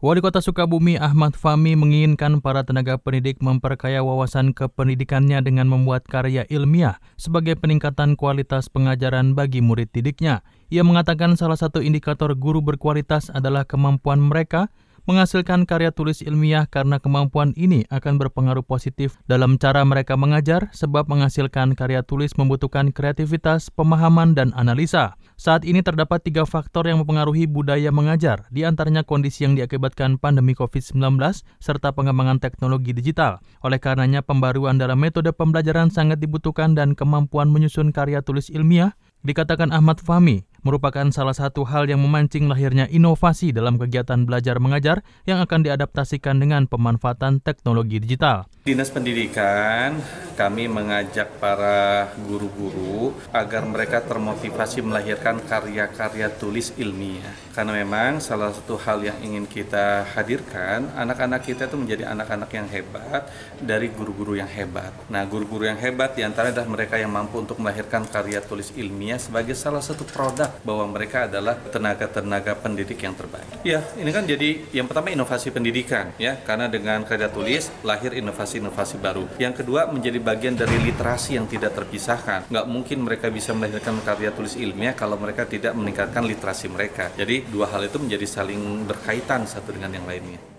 Wali 0.02 0.18
Kota 0.18 0.42
Sukabumi 0.42 0.98
Ahmad 0.98 1.38
Fahmi 1.38 1.78
menginginkan 1.78 2.42
para 2.42 2.66
tenaga 2.66 2.98
pendidik 2.98 3.38
memperkaya 3.38 4.02
wawasan 4.02 4.50
kependidikannya 4.50 5.38
dengan 5.46 5.70
membuat 5.70 6.10
karya 6.10 6.42
ilmiah 6.50 6.98
sebagai 7.14 7.54
peningkatan 7.54 8.18
kualitas 8.18 8.66
pengajaran 8.66 9.38
bagi 9.38 9.62
murid 9.62 9.94
didiknya. 9.94 10.42
Ia 10.74 10.82
mengatakan 10.82 11.38
salah 11.38 11.54
satu 11.54 11.78
indikator 11.78 12.34
guru 12.34 12.58
berkualitas 12.58 13.30
adalah 13.30 13.62
kemampuan 13.62 14.18
mereka 14.18 14.74
menghasilkan 15.04 15.66
karya 15.66 15.90
tulis 15.90 16.22
ilmiah 16.22 16.70
karena 16.70 17.02
kemampuan 17.02 17.50
ini 17.58 17.82
akan 17.90 18.22
berpengaruh 18.22 18.62
positif 18.62 19.18
dalam 19.26 19.58
cara 19.58 19.82
mereka 19.82 20.14
mengajar 20.14 20.70
sebab 20.70 21.10
menghasilkan 21.10 21.74
karya 21.74 22.06
tulis 22.06 22.38
membutuhkan 22.38 22.94
kreativitas, 22.94 23.68
pemahaman, 23.74 24.38
dan 24.38 24.54
analisa. 24.54 25.18
Saat 25.34 25.66
ini 25.66 25.82
terdapat 25.82 26.22
tiga 26.22 26.46
faktor 26.46 26.86
yang 26.86 27.02
mempengaruhi 27.02 27.50
budaya 27.50 27.90
mengajar, 27.90 28.46
di 28.54 28.62
antaranya 28.62 29.02
kondisi 29.02 29.42
yang 29.42 29.58
diakibatkan 29.58 30.22
pandemi 30.22 30.54
COVID-19 30.54 31.18
serta 31.58 31.90
pengembangan 31.90 32.38
teknologi 32.38 32.94
digital. 32.94 33.42
Oleh 33.66 33.82
karenanya 33.82 34.22
pembaruan 34.22 34.78
dalam 34.78 35.02
metode 35.02 35.34
pembelajaran 35.34 35.90
sangat 35.90 36.22
dibutuhkan 36.22 36.78
dan 36.78 36.94
kemampuan 36.94 37.50
menyusun 37.50 37.90
karya 37.90 38.22
tulis 38.22 38.54
ilmiah, 38.54 38.94
dikatakan 39.22 39.70
Ahmad 39.70 40.02
Fahmi, 40.02 40.42
merupakan 40.62 41.06
salah 41.10 41.34
satu 41.34 41.66
hal 41.66 41.90
yang 41.90 41.98
memancing 41.98 42.46
lahirnya 42.46 42.86
inovasi 42.86 43.50
dalam 43.50 43.78
kegiatan 43.78 44.22
belajar 44.22 44.62
mengajar 44.62 45.02
yang 45.26 45.42
akan 45.42 45.66
diadaptasikan 45.66 46.38
dengan 46.38 46.70
pemanfaatan 46.70 47.42
teknologi 47.42 47.98
digital. 47.98 48.46
Dinas 48.62 48.94
Pendidikan 48.94 49.98
kami 50.38 50.70
mengajak 50.70 51.42
para 51.42 52.14
guru-guru 52.22 53.10
agar 53.34 53.66
mereka 53.66 54.06
termotivasi 54.06 54.86
melahirkan 54.86 55.42
karya-karya 55.42 56.30
tulis 56.38 56.70
ilmiah. 56.78 57.34
Karena 57.52 57.82
memang 57.82 58.22
salah 58.22 58.54
satu 58.54 58.78
hal 58.78 59.02
yang 59.02 59.18
ingin 59.18 59.50
kita 59.50 60.06
hadirkan, 60.14 60.94
anak-anak 60.94 61.42
kita 61.42 61.66
itu 61.66 61.76
menjadi 61.76 62.14
anak-anak 62.14 62.48
yang 62.54 62.70
hebat 62.70 63.28
dari 63.58 63.90
guru-guru 63.90 64.38
yang 64.38 64.48
hebat. 64.48 64.94
Nah, 65.10 65.26
guru-guru 65.26 65.66
yang 65.66 65.76
hebat 65.76 66.14
di 66.14 66.22
antara 66.22 66.54
adalah 66.54 66.70
mereka 66.70 66.96
yang 66.96 67.12
mampu 67.12 67.42
untuk 67.42 67.58
melahirkan 67.58 68.06
karya 68.08 68.40
tulis 68.40 68.72
ilmiah 68.78 69.11
sebagai 69.18 69.56
salah 69.56 69.80
satu 69.80 70.04
produk 70.04 70.52
bahwa 70.62 70.86
mereka 70.92 71.26
adalah 71.26 71.56
tenaga-tenaga 71.58 72.56
pendidik 72.60 73.00
yang 73.00 73.16
terbaik. 73.16 73.48
Ya, 73.64 73.80
ini 73.96 74.10
kan 74.12 74.28
jadi 74.28 74.62
yang 74.70 74.86
pertama 74.86 75.10
inovasi 75.10 75.50
pendidikan 75.50 76.12
ya, 76.20 76.38
karena 76.44 76.68
dengan 76.68 77.02
karya 77.02 77.32
tulis 77.32 77.72
lahir 77.82 78.14
inovasi-inovasi 78.14 78.96
baru. 79.00 79.24
Yang 79.40 79.64
kedua 79.64 79.88
menjadi 79.90 80.18
bagian 80.20 80.54
dari 80.54 80.76
literasi 80.80 81.40
yang 81.40 81.48
tidak 81.48 81.74
terpisahkan. 81.74 82.52
Nggak 82.52 82.66
mungkin 82.68 82.98
mereka 83.02 83.32
bisa 83.32 83.56
melahirkan 83.56 83.98
karya 84.04 84.30
tulis 84.30 84.54
ilmiah 84.54 84.92
kalau 84.92 85.16
mereka 85.16 85.48
tidak 85.48 85.72
meningkatkan 85.72 86.22
literasi 86.28 86.68
mereka. 86.68 87.08
Jadi 87.16 87.48
dua 87.48 87.72
hal 87.72 87.88
itu 87.88 87.96
menjadi 87.96 88.26
saling 88.28 88.84
berkaitan 88.84 89.48
satu 89.48 89.72
dengan 89.72 89.96
yang 89.96 90.06
lainnya. 90.06 90.51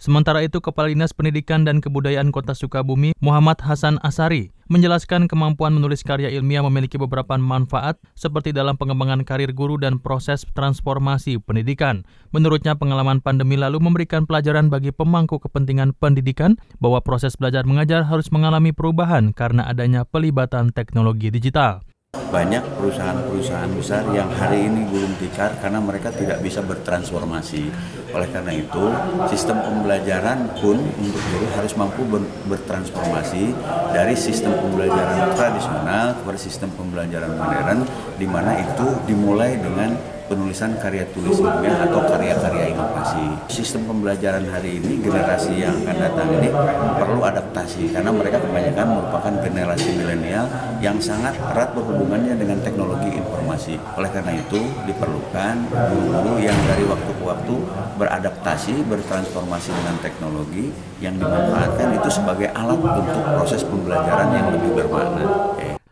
Sementara 0.00 0.40
itu, 0.40 0.64
Kepala 0.64 0.88
Dinas 0.88 1.12
Pendidikan 1.12 1.68
dan 1.68 1.84
Kebudayaan 1.84 2.32
Kota 2.32 2.56
Sukabumi, 2.56 3.12
Muhammad 3.20 3.60
Hasan 3.60 4.00
Asari, 4.00 4.48
menjelaskan 4.72 5.28
kemampuan 5.28 5.76
menulis 5.76 6.00
karya 6.00 6.32
ilmiah 6.32 6.64
memiliki 6.64 6.96
beberapa 6.96 7.36
manfaat 7.36 8.00
seperti 8.16 8.56
dalam 8.56 8.80
pengembangan 8.80 9.28
karir 9.28 9.52
guru 9.52 9.76
dan 9.76 10.00
proses 10.00 10.48
transformasi 10.56 11.36
pendidikan. 11.44 12.08
Menurutnya, 12.32 12.80
pengalaman 12.80 13.20
pandemi 13.20 13.60
lalu 13.60 13.76
memberikan 13.76 14.24
pelajaran 14.24 14.72
bagi 14.72 14.88
pemangku 14.88 15.36
kepentingan 15.36 15.92
pendidikan 16.00 16.56
bahwa 16.80 17.04
proses 17.04 17.36
belajar 17.36 17.68
mengajar 17.68 18.08
harus 18.08 18.32
mengalami 18.32 18.72
perubahan 18.72 19.36
karena 19.36 19.68
adanya 19.68 20.08
pelibatan 20.08 20.72
teknologi 20.72 21.28
digital. 21.28 21.84
Banyak 22.30 22.78
perusahaan-perusahaan 22.78 23.74
besar 23.74 24.06
yang 24.14 24.30
hari 24.30 24.66
ini 24.66 24.86
gulung 24.86 25.14
tikar 25.18 25.50
karena 25.58 25.82
mereka 25.82 26.14
tidak 26.14 26.38
bisa 26.38 26.62
bertransformasi. 26.62 27.70
Oleh 28.14 28.30
karena 28.30 28.54
itu, 28.54 28.84
sistem 29.26 29.58
pembelajaran 29.58 30.58
pun 30.62 30.78
untuk 30.78 31.22
guru 31.30 31.46
harus 31.58 31.74
mampu 31.74 32.06
ber 32.06 32.22
bertransformasi 32.50 33.50
dari 33.90 34.14
sistem 34.14 34.54
pembelajaran 34.62 35.34
tradisional 35.34 36.18
kepada 36.22 36.38
sistem 36.38 36.70
pembelajaran 36.78 37.34
modern, 37.34 37.82
di 38.14 38.26
mana 38.30 38.58
itu 38.62 38.86
dimulai 39.10 39.58
dengan 39.58 39.94
penulisan 40.30 40.78
karya 40.78 41.02
tulis 41.10 41.42
ilmiah 41.42 41.90
atau 41.90 42.06
karya-karya 42.06 42.70
inovasi. 42.70 43.50
Sistem 43.50 43.90
pembelajaran 43.90 44.46
hari 44.46 44.78
ini 44.78 45.02
generasi 45.02 45.58
yang 45.58 45.74
akan 45.82 45.96
datang 45.98 46.28
ini 46.38 46.48
perlu 46.94 47.20
adaptasi 47.26 47.90
karena 47.90 48.14
mereka 48.14 48.38
kebanyakan 48.38 48.86
merupakan 48.94 49.34
generasi 49.42 49.90
milenial 49.98 50.46
yang 50.78 51.02
sangat 51.02 51.34
erat 51.50 51.74
berhubungannya 51.74 52.38
dengan 52.38 52.62
teknologi 52.62 53.10
informasi. 53.10 53.74
Oleh 53.98 54.10
karena 54.14 54.38
itu 54.38 54.62
diperlukan 54.86 55.54
guru-guru 55.74 56.38
yang 56.38 56.54
dari 56.70 56.86
waktu 56.86 57.10
ke 57.10 57.24
waktu 57.26 57.54
beradaptasi, 57.98 58.86
bertransformasi 58.86 59.74
dengan 59.74 59.98
teknologi 59.98 60.70
yang 61.02 61.18
dimanfaatkan 61.18 61.98
itu 61.98 62.08
sebagai 62.08 62.54
alat 62.54 62.78
untuk 62.78 63.26
proses 63.34 63.66
pembelajaran 63.66 64.30
yang 64.30 64.46
lebih 64.54 64.78
bermakna. 64.78 65.26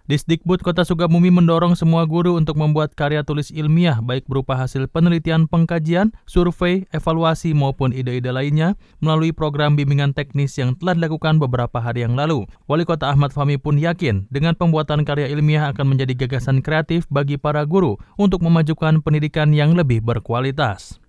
Disdikbud 0.08 0.64
Kota 0.64 0.88
Sukabumi 0.88 1.28
mendorong 1.28 1.76
semua 1.76 2.08
guru 2.08 2.40
untuk 2.40 2.56
membuat 2.56 2.96
karya 2.96 3.20
tulis 3.20 3.52
ilmiah 3.52 4.00
baik 4.00 4.24
berupa 4.24 4.56
hasil 4.56 4.88
penelitian 4.88 5.44
pengkajian, 5.44 6.16
survei, 6.24 6.88
evaluasi 6.96 7.52
maupun 7.52 7.92
ide-ide 7.92 8.32
lainnya 8.32 8.72
melalui 9.04 9.36
program 9.36 9.76
bimbingan 9.76 10.16
teknis 10.16 10.56
yang 10.56 10.72
telah 10.80 10.96
dilakukan 10.96 11.36
beberapa 11.36 11.76
hari 11.76 12.08
yang 12.08 12.16
lalu. 12.16 12.48
Wali 12.64 12.88
Kota 12.88 13.12
Ahmad 13.12 13.36
Fahmi 13.36 13.60
pun 13.60 13.76
yakin 13.76 14.24
dengan 14.32 14.56
pembuatan 14.56 15.04
karya 15.04 15.28
ilmiah 15.28 15.68
akan 15.76 15.92
menjadi 15.92 16.24
gagasan 16.24 16.64
kreatif 16.64 17.04
bagi 17.12 17.36
para 17.36 17.68
guru 17.68 18.00
untuk 18.16 18.40
memajukan 18.40 19.04
pendidikan 19.04 19.52
yang 19.52 19.76
lebih 19.76 20.00
berkualitas. 20.00 21.04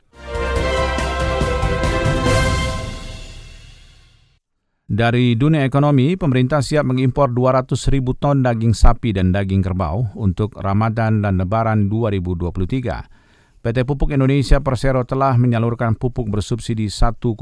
Dari 4.89 5.37
dunia 5.37 5.69
ekonomi, 5.69 6.17
pemerintah 6.17 6.65
siap 6.65 6.81
mengimpor 6.81 7.29
200 7.29 7.77
ribu 7.93 8.17
ton 8.17 8.41
daging 8.41 8.73
sapi 8.73 9.13
dan 9.13 9.29
daging 9.29 9.61
kerbau 9.61 10.09
untuk 10.17 10.57
Ramadan 10.57 11.21
dan 11.21 11.37
Lebaran 11.37 11.93
2023. 11.93 13.61
PT 13.61 13.85
Pupuk 13.85 14.09
Indonesia 14.09 14.57
Persero 14.65 15.05
telah 15.05 15.37
menyalurkan 15.37 15.93
pupuk 15.93 16.33
bersubsidi 16.33 16.89
1,42 16.89 17.37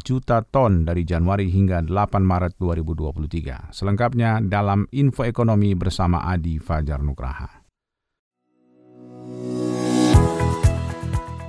juta 0.00 0.40
ton 0.40 0.88
dari 0.88 1.04
Januari 1.04 1.52
hingga 1.52 1.84
8 1.84 2.16
Maret 2.24 2.56
2023. 2.56 3.68
Selengkapnya 3.68 4.40
dalam 4.40 4.88
Info 4.96 5.28
Ekonomi 5.28 5.76
bersama 5.76 6.24
Adi 6.24 6.56
Fajar 6.56 7.04
Nugraha. 7.04 7.60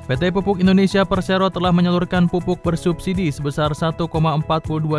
PT 0.10 0.34
Pupuk 0.34 0.58
Indonesia 0.58 1.06
Persero 1.06 1.54
telah 1.54 1.70
menyalurkan 1.70 2.26
pupuk 2.26 2.66
bersubsidi 2.66 3.30
sebesar 3.30 3.78
1,42 3.78 4.10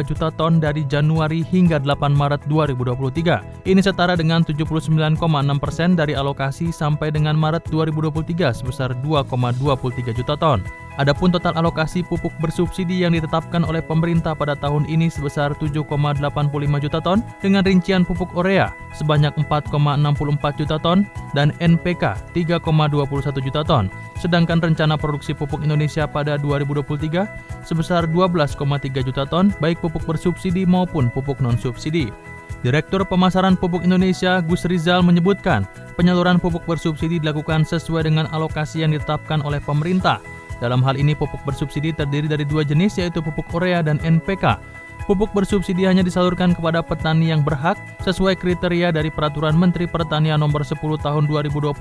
juta 0.06 0.30
ton 0.30 0.62
dari 0.62 0.86
Januari 0.86 1.42
hingga 1.42 1.82
8 1.82 2.14
Maret 2.14 2.46
2023. 2.46 3.66
Ini 3.66 3.82
setara 3.82 4.14
dengan 4.14 4.46
79,6 4.46 5.18
persen 5.58 5.98
dari 5.98 6.14
alokasi 6.14 6.70
sampai 6.70 7.10
dengan 7.10 7.34
Maret 7.34 7.66
2023 7.74 8.54
sebesar 8.62 8.94
2,23 9.02 10.14
juta 10.14 10.38
ton. 10.38 10.62
Adapun 10.98 11.30
total 11.30 11.54
alokasi 11.54 12.02
pupuk 12.02 12.34
bersubsidi 12.42 13.06
yang 13.06 13.14
ditetapkan 13.14 13.62
oleh 13.62 13.78
pemerintah 13.78 14.34
pada 14.34 14.58
tahun 14.58 14.90
ini 14.90 15.06
sebesar 15.06 15.54
7,85 15.54 15.86
juta 16.82 16.98
ton 16.98 17.22
dengan 17.38 17.62
rincian 17.62 18.02
pupuk 18.02 18.34
urea 18.34 18.74
sebanyak 18.98 19.30
4,64 19.38 20.58
juta 20.58 20.76
ton 20.82 21.06
dan 21.30 21.54
NPK 21.62 22.34
3,21 22.34 23.46
juta 23.46 23.62
ton. 23.62 23.86
Sedangkan 24.18 24.58
rencana 24.58 24.98
produksi 24.98 25.30
pupuk 25.30 25.62
Indonesia 25.62 26.10
pada 26.10 26.34
2023 26.34 27.62
sebesar 27.62 28.10
12,3 28.10 28.58
juta 29.06 29.22
ton 29.30 29.54
baik 29.62 29.78
pupuk 29.78 30.02
bersubsidi 30.02 30.66
maupun 30.66 31.06
pupuk 31.08 31.38
non-subsidi. 31.38 32.10
Direktur 32.60 33.08
Pemasaran 33.08 33.56
Pupuk 33.56 33.80
Indonesia 33.88 34.44
Gus 34.44 34.68
Rizal 34.68 35.00
menyebutkan 35.00 35.64
penyaluran 35.96 36.36
pupuk 36.36 36.68
bersubsidi 36.68 37.16
dilakukan 37.16 37.64
sesuai 37.64 38.04
dengan 38.04 38.28
alokasi 38.36 38.84
yang 38.84 38.92
ditetapkan 38.92 39.40
oleh 39.40 39.64
pemerintah 39.64 40.20
dalam 40.60 40.84
hal 40.84 40.94
ini 41.00 41.16
pupuk 41.16 41.40
bersubsidi 41.42 41.90
terdiri 41.90 42.28
dari 42.28 42.44
dua 42.46 42.62
jenis 42.62 43.00
yaitu 43.00 43.24
pupuk 43.24 43.48
urea 43.56 43.80
dan 43.80 43.96
NPK. 44.04 44.60
Pupuk 45.08 45.32
bersubsidi 45.34 45.88
hanya 45.88 46.06
disalurkan 46.06 46.54
kepada 46.54 46.84
petani 46.84 47.34
yang 47.34 47.42
berhak 47.42 47.74
sesuai 48.06 48.38
kriteria 48.38 48.94
dari 48.94 49.10
Peraturan 49.10 49.58
Menteri 49.58 49.90
Pertanian 49.90 50.38
Nomor 50.38 50.62
10 50.62 50.78
Tahun 50.78 51.24
2022. 51.26 51.74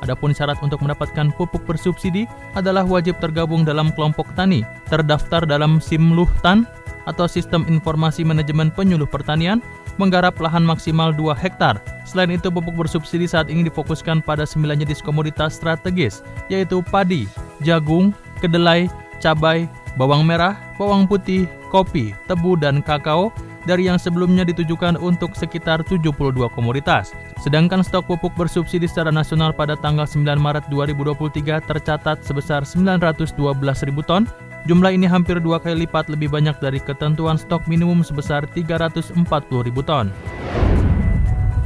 Adapun 0.00 0.30
syarat 0.32 0.56
untuk 0.64 0.80
mendapatkan 0.80 1.28
pupuk 1.36 1.60
bersubsidi 1.68 2.24
adalah 2.56 2.86
wajib 2.88 3.20
tergabung 3.20 3.68
dalam 3.68 3.92
kelompok 3.92 4.30
tani, 4.32 4.64
terdaftar 4.88 5.44
dalam 5.44 5.76
Simluhtan 5.76 6.64
atau 7.04 7.28
Sistem 7.28 7.68
Informasi 7.68 8.24
Manajemen 8.24 8.72
Penyuluh 8.72 9.08
Pertanian, 9.08 9.60
menggarap 10.00 10.40
lahan 10.40 10.64
maksimal 10.64 11.12
2 11.12 11.36
hektar. 11.36 11.76
Selain 12.08 12.32
itu, 12.32 12.48
pupuk 12.48 12.72
bersubsidi 12.72 13.28
saat 13.28 13.52
ini 13.52 13.68
difokuskan 13.68 14.24
pada 14.24 14.48
9 14.48 14.72
jenis 14.80 15.04
komoditas 15.04 15.60
strategis, 15.60 16.24
yaitu 16.48 16.80
padi, 16.88 17.28
jagung, 17.64 18.12
kedelai, 18.44 18.86
cabai, 19.24 19.64
bawang 19.96 20.28
merah, 20.28 20.60
bawang 20.76 21.08
putih, 21.08 21.48
kopi, 21.72 22.12
tebu, 22.28 22.60
dan 22.60 22.84
kakao 22.84 23.32
dari 23.64 23.88
yang 23.88 23.96
sebelumnya 23.96 24.44
ditujukan 24.44 25.00
untuk 25.00 25.32
sekitar 25.32 25.80
72 25.88 26.12
komoditas. 26.52 27.16
Sedangkan 27.40 27.80
stok 27.80 28.08
pupuk 28.08 28.36
bersubsidi 28.36 28.84
secara 28.84 29.08
nasional 29.08 29.56
pada 29.56 29.74
tanggal 29.74 30.04
9 30.04 30.36
Maret 30.36 30.68
2023 30.68 31.64
tercatat 31.64 32.20
sebesar 32.20 32.68
912 32.68 33.88
ribu 33.88 34.04
ton. 34.04 34.28
Jumlah 34.64 34.96
ini 34.96 35.04
hampir 35.04 35.44
dua 35.44 35.60
kali 35.60 35.84
lipat 35.84 36.08
lebih 36.08 36.32
banyak 36.32 36.56
dari 36.56 36.80
ketentuan 36.80 37.36
stok 37.36 37.68
minimum 37.68 38.00
sebesar 38.00 38.48
340 38.48 39.20
ribu 39.60 39.84
ton. 39.84 40.08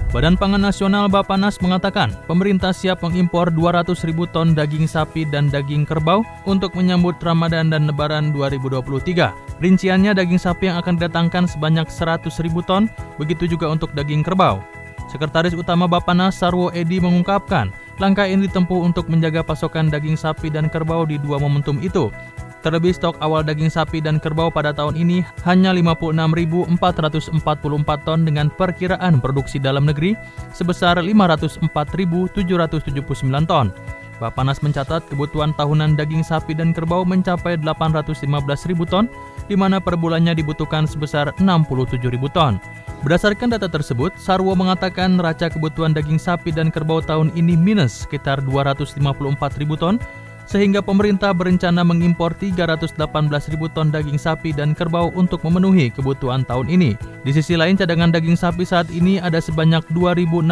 Badan 0.09 0.41
Pangan 0.41 0.65
Nasional 0.65 1.05
Bapanas 1.13 1.61
mengatakan 1.61 2.17
pemerintah 2.25 2.73
siap 2.73 3.05
mengimpor 3.05 3.53
200 3.53 3.93
ribu 4.09 4.25
ton 4.25 4.57
daging 4.57 4.89
sapi 4.89 5.29
dan 5.29 5.53
daging 5.53 5.85
kerbau 5.85 6.25
untuk 6.49 6.73
menyambut 6.73 7.21
Ramadan 7.21 7.69
dan 7.69 7.85
Lebaran 7.85 8.33
2023. 8.33 9.61
Rinciannya 9.61 10.17
daging 10.17 10.41
sapi 10.41 10.73
yang 10.73 10.81
akan 10.81 10.97
didatangkan 10.97 11.45
sebanyak 11.45 11.93
100 11.93 12.25
ribu 12.41 12.65
ton, 12.65 12.89
begitu 13.21 13.45
juga 13.45 13.69
untuk 13.69 13.93
daging 13.93 14.25
kerbau. 14.25 14.65
Sekretaris 15.13 15.53
Utama 15.53 15.85
Bapanas 15.85 16.41
Sarwo 16.41 16.73
Edi 16.73 17.05
mengungkapkan, 17.05 17.69
langkah 18.01 18.25
ini 18.25 18.49
ditempuh 18.49 18.81
untuk 18.89 19.13
menjaga 19.13 19.45
pasokan 19.45 19.93
daging 19.93 20.17
sapi 20.17 20.49
dan 20.49 20.73
kerbau 20.73 21.05
di 21.05 21.21
dua 21.21 21.37
momentum 21.37 21.77
itu. 21.85 22.09
Terlebih 22.59 22.91
stok 22.91 23.15
awal 23.23 23.47
daging 23.47 23.71
sapi 23.71 24.03
dan 24.03 24.19
kerbau 24.19 24.51
pada 24.51 24.75
tahun 24.75 24.99
ini 24.99 25.23
hanya 25.47 25.71
56.444 25.71 26.75
ton 28.03 28.27
dengan 28.27 28.51
perkiraan 28.51 29.23
produksi 29.23 29.63
dalam 29.63 29.87
negeri 29.87 30.19
sebesar 30.51 30.99
504.779 30.99 31.63
ton. 33.47 33.71
Bapanas 34.19 34.59
mencatat 34.67 35.07
kebutuhan 35.07 35.55
tahunan 35.55 35.95
daging 35.95 36.27
sapi 36.27 36.51
dan 36.51 36.75
kerbau 36.75 37.07
mencapai 37.07 37.55
815.000 37.63 38.27
ton, 38.91 39.07
di 39.47 39.55
mana 39.55 39.79
per 39.79 39.95
bulannya 39.95 40.35
dibutuhkan 40.35 40.91
sebesar 40.91 41.31
67.000 41.39 42.03
ton. 42.35 42.59
Berdasarkan 43.07 43.55
data 43.55 43.71
tersebut, 43.71 44.11
Sarwo 44.19 44.59
mengatakan 44.59 45.15
neraca 45.15 45.47
kebutuhan 45.47 45.95
daging 45.95 46.19
sapi 46.19 46.51
dan 46.51 46.75
kerbau 46.75 46.99
tahun 46.99 47.31
ini 47.39 47.55
minus 47.55 48.03
sekitar 48.03 48.43
254.000 48.43 48.99
ton 49.79 50.03
sehingga 50.49 50.81
pemerintah 50.81 51.37
berencana 51.37 51.85
mengimpor 51.85 52.33
318 52.33 52.97
ribu 53.53 53.69
ton 53.69 53.93
daging 53.93 54.17
sapi 54.17 54.57
dan 54.57 54.73
kerbau 54.73 55.13
untuk 55.13 55.45
memenuhi 55.45 55.93
kebutuhan 55.93 56.43
tahun 56.49 56.73
ini. 56.73 56.97
Di 57.23 57.37
sisi 57.37 57.55
lain, 57.61 57.77
cadangan 57.77 58.09
daging 58.09 58.41
sapi 58.41 58.65
saat 58.65 58.89
ini 58.89 59.21
ada 59.21 59.37
sebanyak 59.45 59.85
2.694 59.93 60.49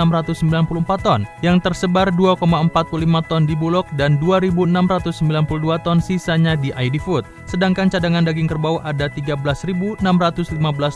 ton 1.00 1.24
yang 1.40 1.56
tersebar 1.56 2.12
2,45 2.12 3.24
ton 3.24 3.48
di 3.48 3.56
Bulog 3.56 3.88
dan 3.96 4.20
2.692 4.20 5.80
ton 5.80 5.98
sisanya 6.04 6.52
di 6.60 6.76
ID 6.76 7.00
Food. 7.00 7.24
Sedangkan 7.48 7.88
cadangan 7.88 8.28
daging 8.28 8.52
kerbau 8.52 8.84
ada 8.84 9.08
13.615 9.08 10.04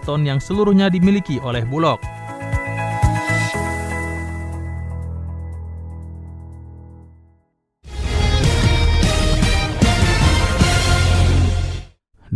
ton 0.04 0.20
yang 0.28 0.36
seluruhnya 0.36 0.92
dimiliki 0.92 1.40
oleh 1.40 1.64
Bulog. 1.64 2.19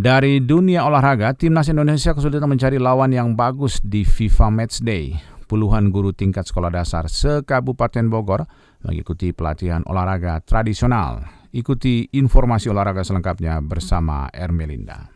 Dari 0.04 0.44
dunia 0.44 0.84
olahraga, 0.84 1.32
timnas 1.32 1.72
Indonesia 1.72 2.12
kesulitan 2.12 2.44
mencari 2.44 2.76
lawan 2.76 3.08
yang 3.08 3.32
bagus 3.32 3.80
di 3.80 4.04
FIFA 4.04 4.52
Matchday. 4.52 5.16
Puluhan 5.48 5.88
guru 5.88 6.12
tingkat 6.12 6.44
sekolah 6.44 6.68
dasar 6.68 7.08
se-Kabupaten 7.08 8.12
Bogor 8.12 8.44
mengikuti 8.84 9.32
pelatihan 9.32 9.80
olahraga 9.88 10.44
tradisional. 10.44 11.24
Ikuti 11.56 12.12
informasi 12.20 12.68
olahraga 12.68 13.00
selengkapnya 13.00 13.64
bersama 13.64 14.28
Ermelinda. 14.28 15.13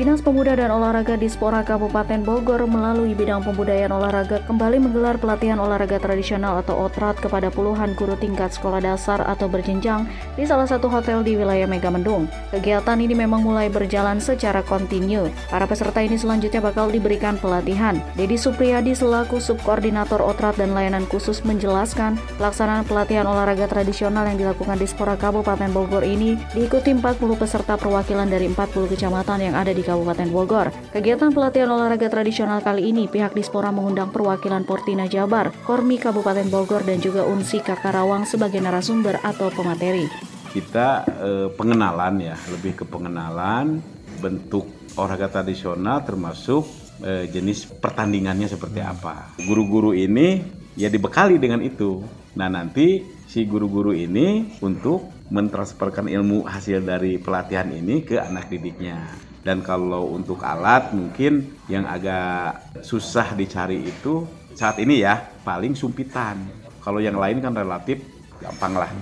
Dinas 0.00 0.24
Pemuda 0.24 0.56
dan 0.56 0.72
Olahraga 0.72 1.12
Dispora 1.12 1.60
Kabupaten 1.60 2.24
Bogor 2.24 2.64
melalui 2.64 3.12
bidang 3.12 3.44
pembudayaan 3.44 3.92
olahraga 3.92 4.40
kembali 4.48 4.80
menggelar 4.80 5.20
pelatihan 5.20 5.60
olahraga 5.60 6.00
tradisional 6.00 6.56
atau 6.64 6.88
OTRAT 6.88 7.20
kepada 7.20 7.52
puluhan 7.52 7.92
guru 8.00 8.16
tingkat 8.16 8.48
sekolah 8.48 8.80
dasar 8.80 9.20
atau 9.20 9.44
berjenjang 9.44 10.08
di 10.40 10.48
salah 10.48 10.64
satu 10.64 10.88
hotel 10.88 11.20
di 11.20 11.36
wilayah 11.36 11.68
Megamendung. 11.68 12.32
Kegiatan 12.48 12.96
ini 12.96 13.12
memang 13.12 13.44
mulai 13.44 13.68
berjalan 13.68 14.24
secara 14.24 14.64
kontinu. 14.64 15.28
Para 15.52 15.68
peserta 15.68 16.00
ini 16.00 16.16
selanjutnya 16.16 16.64
bakal 16.64 16.88
diberikan 16.88 17.36
pelatihan. 17.36 18.00
Dedi 18.16 18.40
Supriyadi 18.40 18.96
selaku 18.96 19.36
subkoordinator 19.36 20.24
OTRAT 20.24 20.64
dan 20.64 20.72
layanan 20.72 21.04
khusus 21.12 21.44
menjelaskan 21.44 22.16
pelaksanaan 22.40 22.88
pelatihan 22.88 23.28
olahraga 23.28 23.68
tradisional 23.68 24.24
yang 24.24 24.40
dilakukan 24.40 24.80
Dispora 24.80 25.20
Kabupaten 25.20 25.68
Bogor 25.76 26.08
ini 26.08 26.40
diikuti 26.56 26.88
40 26.96 27.20
peserta 27.36 27.76
perwakilan 27.76 28.32
dari 28.32 28.48
40 28.48 28.96
kecamatan 28.96 29.44
yang 29.44 29.52
ada 29.60 29.76
di 29.76 29.89
Kabupaten 29.90 30.30
Bogor. 30.30 30.70
Kegiatan 30.94 31.34
pelatihan 31.34 31.74
olahraga 31.74 32.06
tradisional 32.06 32.62
kali 32.62 32.94
ini 32.94 33.10
pihak 33.10 33.34
Dispora 33.34 33.74
mengundang 33.74 34.14
perwakilan 34.14 34.62
Portina 34.62 35.10
Jabar, 35.10 35.50
Kormi 35.66 35.98
Kabupaten 35.98 36.46
Bogor 36.46 36.86
dan 36.86 37.02
juga 37.02 37.26
Unsi 37.26 37.58
Kakarawang 37.58 38.22
sebagai 38.22 38.62
narasumber 38.62 39.18
atau 39.26 39.50
pemateri. 39.50 40.06
Kita 40.54 41.02
eh, 41.02 41.48
pengenalan 41.50 42.22
ya, 42.22 42.38
lebih 42.54 42.78
ke 42.78 42.84
pengenalan 42.86 43.82
bentuk 44.22 44.70
olahraga 44.94 45.42
tradisional 45.42 46.06
termasuk 46.06 46.66
eh, 47.02 47.26
jenis 47.26 47.66
pertandingannya 47.66 48.46
seperti 48.46 48.78
apa. 48.78 49.34
Guru-guru 49.42 49.90
ini 49.96 50.42
ya 50.78 50.86
dibekali 50.86 51.40
dengan 51.42 51.64
itu. 51.64 52.02
Nah 52.38 52.46
nanti 52.46 53.02
si 53.26 53.46
guru-guru 53.46 53.90
ini 53.90 54.58
untuk 54.62 55.10
mentransferkan 55.30 56.10
ilmu 56.10 56.46
hasil 56.46 56.82
dari 56.82 57.18
pelatihan 57.18 57.70
ini 57.70 58.02
ke 58.02 58.18
anak 58.18 58.50
didiknya. 58.50 59.29
Dan 59.40 59.64
kalau 59.64 60.12
untuk 60.12 60.44
alat 60.44 60.92
mungkin 60.92 61.56
yang 61.64 61.88
agak 61.88 62.76
susah 62.84 63.32
dicari 63.32 63.80
itu 63.88 64.28
saat 64.52 64.76
ini 64.82 65.00
ya 65.00 65.16
paling 65.40 65.72
sumpitan. 65.72 66.44
Kalau 66.80 67.00
yang 67.00 67.16
lain 67.16 67.40
kan 67.40 67.56
relatif 67.56 68.04
gampang 68.40 68.76
lah. 68.76 68.92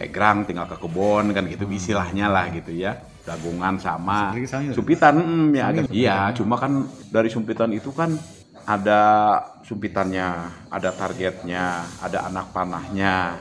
Egrang 0.00 0.42
tinggal 0.48 0.66
ke 0.66 0.76
kebun 0.80 1.30
kan 1.30 1.44
gitu 1.46 1.68
istilahnya 1.68 2.32
lah 2.32 2.48
gitu 2.50 2.72
ya. 2.72 2.96
Dagungan 3.24 3.80
sama 3.80 4.36
sumpitan 4.76 5.16
hmm, 5.16 5.56
ya 5.56 5.64
agak 5.72 5.88
iya 5.88 6.28
cuma 6.36 6.60
kan 6.60 6.84
dari 7.08 7.32
sumpitan 7.32 7.72
itu 7.72 7.88
kan 7.88 8.12
ada 8.64 9.00
sumpitannya, 9.64 10.28
ada 10.72 10.90
targetnya, 10.92 11.84
ada 12.00 12.28
anak 12.28 12.52
panahnya, 12.52 13.36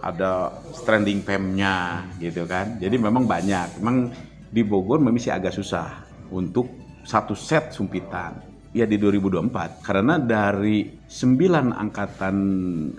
ada 0.00 0.52
stranding 0.72 1.20
pemnya 1.20 2.08
gitu 2.16 2.48
kan. 2.48 2.80
Jadi 2.80 2.96
memang 2.96 3.28
banyak. 3.28 3.80
Memang 3.80 4.12
di 4.48 4.64
Bogor 4.64 5.00
memang 5.00 5.20
agak 5.20 5.52
susah 5.52 6.08
untuk 6.32 6.68
satu 7.04 7.32
set 7.36 7.72
sumpitan. 7.72 8.44
Ya 8.76 8.84
di 8.84 9.00
2024 9.00 9.80
karena 9.80 10.20
dari 10.20 11.00
9 11.08 11.72
angkatan 11.72 12.36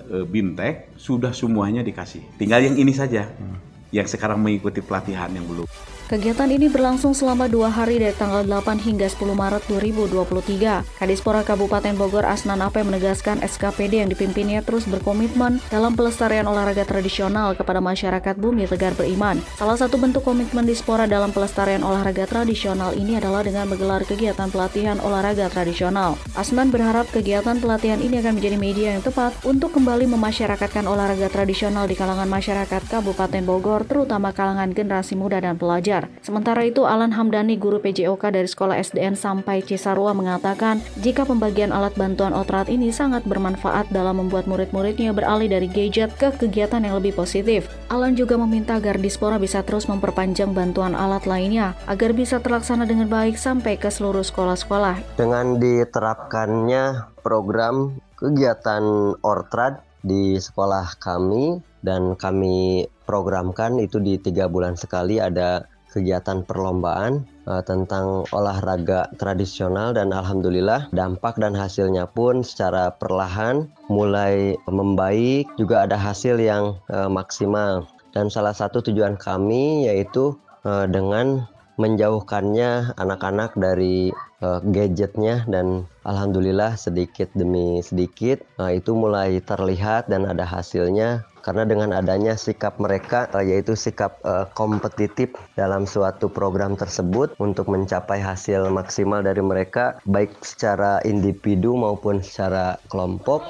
e, 0.01 0.17
BIMTEK 0.25 0.97
sudah 0.97 1.29
semuanya 1.29 1.85
dikasih. 1.85 2.41
Tinggal 2.41 2.65
yang 2.65 2.75
ini 2.75 2.89
saja. 2.89 3.29
Hmm. 3.29 3.69
yang 3.89 4.05
sekarang 4.05 4.37
mengikuti 4.37 4.85
pelatihan 4.85 5.33
yang 5.33 5.49
belum 5.49 5.65
Kegiatan 6.09 6.49
ini 6.49 6.73
berlangsung 6.73 7.13
selama 7.13 7.45
dua 7.45 7.69
hari 7.69 8.01
dari 8.01 8.17
tanggal 8.17 8.41
8 8.41 8.81
hingga 8.81 9.05
10 9.05 9.29
Maret 9.29 9.61
2023. 9.69 10.97
Kadispora 10.97 11.45
Kabupaten 11.45 11.93
Bogor 11.93 12.25
Asnan 12.25 12.65
Ape 12.65 12.81
menegaskan 12.81 13.37
SKPD 13.45 14.01
yang 14.01 14.09
dipimpinnya 14.09 14.65
terus 14.65 14.89
berkomitmen 14.89 15.61
dalam 15.69 15.93
pelestarian 15.93 16.49
olahraga 16.49 16.81
tradisional 16.81 17.53
kepada 17.53 17.77
masyarakat 17.77 18.41
bumi 18.41 18.65
tegar 18.65 18.97
beriman. 18.97 19.37
Salah 19.53 19.77
satu 19.77 20.01
bentuk 20.01 20.25
komitmen 20.25 20.65
Dispora 20.65 21.05
dalam 21.05 21.29
pelestarian 21.29 21.85
olahraga 21.85 22.25
tradisional 22.25 22.97
ini 22.97 23.21
adalah 23.21 23.45
dengan 23.45 23.69
menggelar 23.69 24.01
kegiatan 24.01 24.49
pelatihan 24.49 24.97
olahraga 25.05 25.45
tradisional. 25.53 26.17
Asnan 26.33 26.73
berharap 26.73 27.05
kegiatan 27.13 27.61
pelatihan 27.61 28.01
ini 28.01 28.17
akan 28.17 28.41
menjadi 28.41 28.57
media 28.57 28.87
yang 28.97 29.05
tepat 29.05 29.37
untuk 29.45 29.77
kembali 29.77 30.09
memasyarakatkan 30.09 30.89
olahraga 30.89 31.29
tradisional 31.29 31.85
di 31.85 31.93
kalangan 31.93 32.25
masyarakat 32.25 32.81
Kabupaten 32.89 33.45
Bogor, 33.45 33.85
terutama 33.85 34.33
kalangan 34.33 34.73
generasi 34.73 35.13
muda 35.13 35.37
dan 35.37 35.53
pelajar. 35.53 35.98
Sementara 36.21 36.61
itu, 36.63 36.85
Alan 36.85 37.11
Hamdani, 37.11 37.57
guru 37.57 37.81
PJOK 37.81 38.31
dari 38.31 38.45
Sekolah 38.45 38.77
SDN 38.77 39.17
sampai 39.17 39.65
Cisarua 39.65 40.13
mengatakan, 40.13 40.79
jika 41.01 41.25
pembagian 41.25 41.73
alat 41.73 41.97
bantuan 41.97 42.31
otrat 42.31 42.69
ini 42.69 42.93
sangat 42.93 43.25
bermanfaat 43.25 43.89
dalam 43.89 44.21
membuat 44.21 44.45
murid-muridnya 44.45 45.11
beralih 45.11 45.49
dari 45.49 45.65
gadget 45.65 46.13
ke 46.15 46.29
kegiatan 46.37 46.85
yang 46.85 47.01
lebih 47.01 47.17
positif. 47.17 47.65
Alan 47.89 48.13
juga 48.13 48.37
meminta 48.37 48.77
agar 48.77 49.01
Dispora 49.01 49.41
bisa 49.41 49.65
terus 49.65 49.89
memperpanjang 49.89 50.53
bantuan 50.53 50.93
alat 50.93 51.25
lainnya 51.25 51.73
agar 51.89 52.13
bisa 52.13 52.37
terlaksana 52.37 52.85
dengan 52.85 53.09
baik 53.09 53.35
sampai 53.35 53.75
ke 53.75 53.89
seluruh 53.89 54.21
sekolah-sekolah. 54.21 55.17
Dengan 55.17 55.57
diterapkannya 55.57 57.17
program 57.25 57.97
kegiatan 58.19 59.15
Ortrad 59.23 59.81
di 60.03 60.39
sekolah 60.39 60.95
kami 60.99 61.59
dan 61.83 62.15
kami 62.15 62.87
programkan 63.07 63.79
itu 63.79 63.99
di 63.99 64.19
tiga 64.19 64.47
bulan 64.51 64.75
sekali 64.75 65.19
ada 65.19 65.65
kegiatan 65.89 66.45
perlombaan 66.45 67.25
uh, 67.49 67.65
tentang 67.65 68.25
olahraga 68.29 69.09
tradisional 69.17 69.91
dan 69.91 70.13
alhamdulillah 70.13 70.89
dampak 70.93 71.37
dan 71.41 71.57
hasilnya 71.57 72.05
pun 72.09 72.45
secara 72.45 72.93
perlahan 72.93 73.67
mulai 73.89 74.55
membaik 74.69 75.49
juga 75.57 75.89
ada 75.89 75.97
hasil 75.97 76.37
yang 76.37 76.77
uh, 76.93 77.09
maksimal. 77.09 77.89
Dan 78.09 78.29
salah 78.33 78.57
satu 78.57 78.81
tujuan 78.81 79.21
kami 79.21 79.85
yaitu 79.85 80.33
uh, 80.65 80.89
dengan 80.89 81.45
menjauhkannya 81.79 82.91
anak-anak 82.99 83.55
dari 83.55 84.11
uh, 84.43 84.59
gadgetnya 84.59 85.47
dan 85.47 85.87
alhamdulillah 86.03 86.75
sedikit 86.75 87.31
demi 87.31 87.79
sedikit 87.79 88.43
uh, 88.59 88.67
itu 88.67 88.91
mulai 88.91 89.39
terlihat 89.39 90.11
dan 90.11 90.27
ada 90.27 90.43
hasilnya 90.43 91.23
karena 91.49 91.65
dengan 91.65 91.97
adanya 91.97 92.37
sikap 92.37 92.77
mereka 92.77 93.25
yaitu 93.41 93.73
sikap 93.73 94.21
uh, 94.21 94.45
kompetitif 94.53 95.33
dalam 95.57 95.89
suatu 95.89 96.29
program 96.29 96.77
tersebut 96.77 97.33
untuk 97.41 97.73
mencapai 97.73 98.21
hasil 98.21 98.69
maksimal 98.69 99.25
dari 99.25 99.41
mereka 99.41 99.97
baik 100.05 100.29
secara 100.45 101.01
individu 101.09 101.73
maupun 101.73 102.21
secara 102.21 102.77
kelompok. 102.93 103.41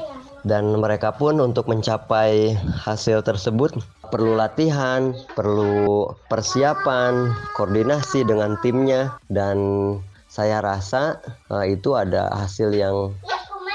Dan 0.48 0.80
mereka 0.80 1.12
pun 1.12 1.44
untuk 1.44 1.68
mencapai 1.68 2.56
hasil 2.88 3.20
tersebut 3.28 3.76
perlu 4.08 4.40
latihan, 4.40 5.12
perlu 5.36 6.08
persiapan, 6.32 7.36
koordinasi 7.60 8.24
dengan 8.24 8.56
timnya. 8.64 9.20
Dan 9.28 9.60
saya 10.32 10.64
rasa 10.64 11.20
uh, 11.52 11.68
itu 11.68 12.00
ada 12.00 12.32
hasil 12.32 12.72
yang 12.72 13.12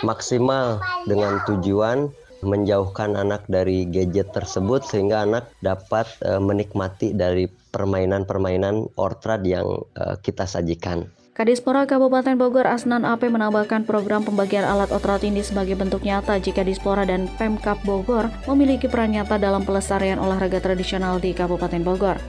maksimal 0.01 0.81
dengan 1.05 1.45
tujuan 1.45 2.09
menjauhkan 2.45 3.17
anak 3.17 3.49
dari 3.49 3.89
gadget 3.89 4.31
tersebut 4.31 4.85
sehingga 4.85 5.25
anak 5.25 5.51
dapat 5.65 6.07
uh, 6.23 6.39
menikmati 6.39 7.17
dari 7.17 7.49
permainan-permainan 7.49 8.95
ortrad 8.95 9.43
yang 9.43 9.67
uh, 9.99 10.15
kita 10.23 10.47
sajikan. 10.47 11.09
Kadispora 11.35 11.83
Kabupaten 11.83 12.39
Bogor 12.39 12.63
Asnan 12.63 13.03
AP 13.03 13.27
menambahkan 13.27 13.83
program 13.91 14.23
pembagian 14.23 14.63
alat 14.63 14.95
otrat 14.95 15.27
ini 15.27 15.43
sebagai 15.43 15.75
bentuk 15.75 16.07
nyata 16.07 16.39
jika 16.39 16.63
Dispora 16.63 17.03
dan 17.03 17.27
Pemkap 17.27 17.83
Bogor 17.83 18.31
memiliki 18.47 18.87
peran 18.87 19.19
nyata 19.19 19.35
dalam 19.35 19.67
pelestarian 19.67 20.23
olahraga 20.23 20.63
tradisional 20.63 21.19
di 21.19 21.35
Kabupaten 21.35 21.83
Bogor. 21.83 22.23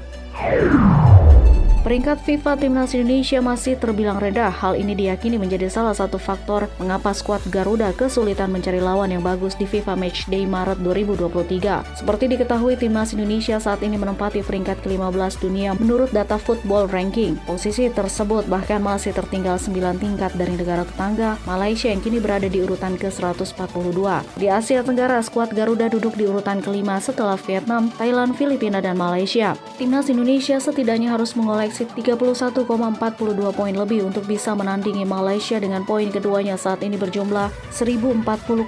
Peringkat 1.85 2.17
FIFA 2.25 2.57
Timnas 2.57 2.97
Indonesia 2.97 3.37
masih 3.45 3.77
terbilang 3.77 4.17
rendah. 4.17 4.49
Hal 4.49 4.73
ini 4.73 4.97
diyakini 4.97 5.37
menjadi 5.37 5.69
salah 5.69 5.93
satu 5.93 6.17
faktor 6.17 6.65
mengapa 6.81 7.13
skuad 7.13 7.45
Garuda 7.53 7.93
kesulitan 7.93 8.49
mencari 8.49 8.81
lawan 8.81 9.13
yang 9.13 9.21
bagus 9.21 9.53
di 9.53 9.69
FIFA 9.69 9.93
Matchday 9.93 10.49
Maret 10.49 10.81
2023. 10.81 11.85
Seperti 11.93 12.25
diketahui, 12.25 12.73
Timnas 12.81 13.13
Indonesia 13.13 13.61
saat 13.61 13.85
ini 13.85 14.01
menempati 14.01 14.41
peringkat 14.41 14.81
ke-15 14.81 15.37
dunia 15.37 15.77
menurut 15.77 16.09
data 16.09 16.41
Football 16.41 16.89
Ranking. 16.89 17.37
Posisi 17.45 17.85
tersebut 17.93 18.49
bahkan 18.49 18.81
masih 18.81 19.13
tertinggal 19.13 19.61
9 19.61 20.01
tingkat 20.01 20.33
dari 20.33 20.57
negara 20.57 20.89
tetangga, 20.89 21.37
Malaysia 21.45 21.93
yang 21.93 22.01
kini 22.01 22.17
berada 22.17 22.49
di 22.49 22.65
urutan 22.65 22.97
ke-142. 22.97 24.01
Di 24.41 24.49
Asia 24.49 24.81
Tenggara, 24.81 25.21
skuad 25.21 25.53
Garuda 25.53 25.85
duduk 25.93 26.17
di 26.17 26.25
urutan 26.25 26.65
kelima 26.65 26.97
setelah 26.97 27.37
Vietnam, 27.45 27.93
Thailand, 27.93 28.33
Filipina, 28.33 28.81
dan 28.81 28.97
Malaysia. 28.97 29.53
Timnas 29.77 30.09
Indonesia 30.09 30.57
setidaknya 30.57 31.13
harus 31.13 31.37
mengoleksi 31.37 31.74
defisit 31.75 32.15
31,42 32.15 33.51
poin 33.51 33.75
lebih 33.75 34.07
untuk 34.07 34.23
bisa 34.23 34.55
menandingi 34.55 35.03
Malaysia 35.03 35.59
dengan 35.59 35.83
poin 35.83 36.07
keduanya 36.07 36.55
saat 36.55 36.79
ini 36.79 36.95
berjumlah 36.95 37.51
1040,57 37.75 38.63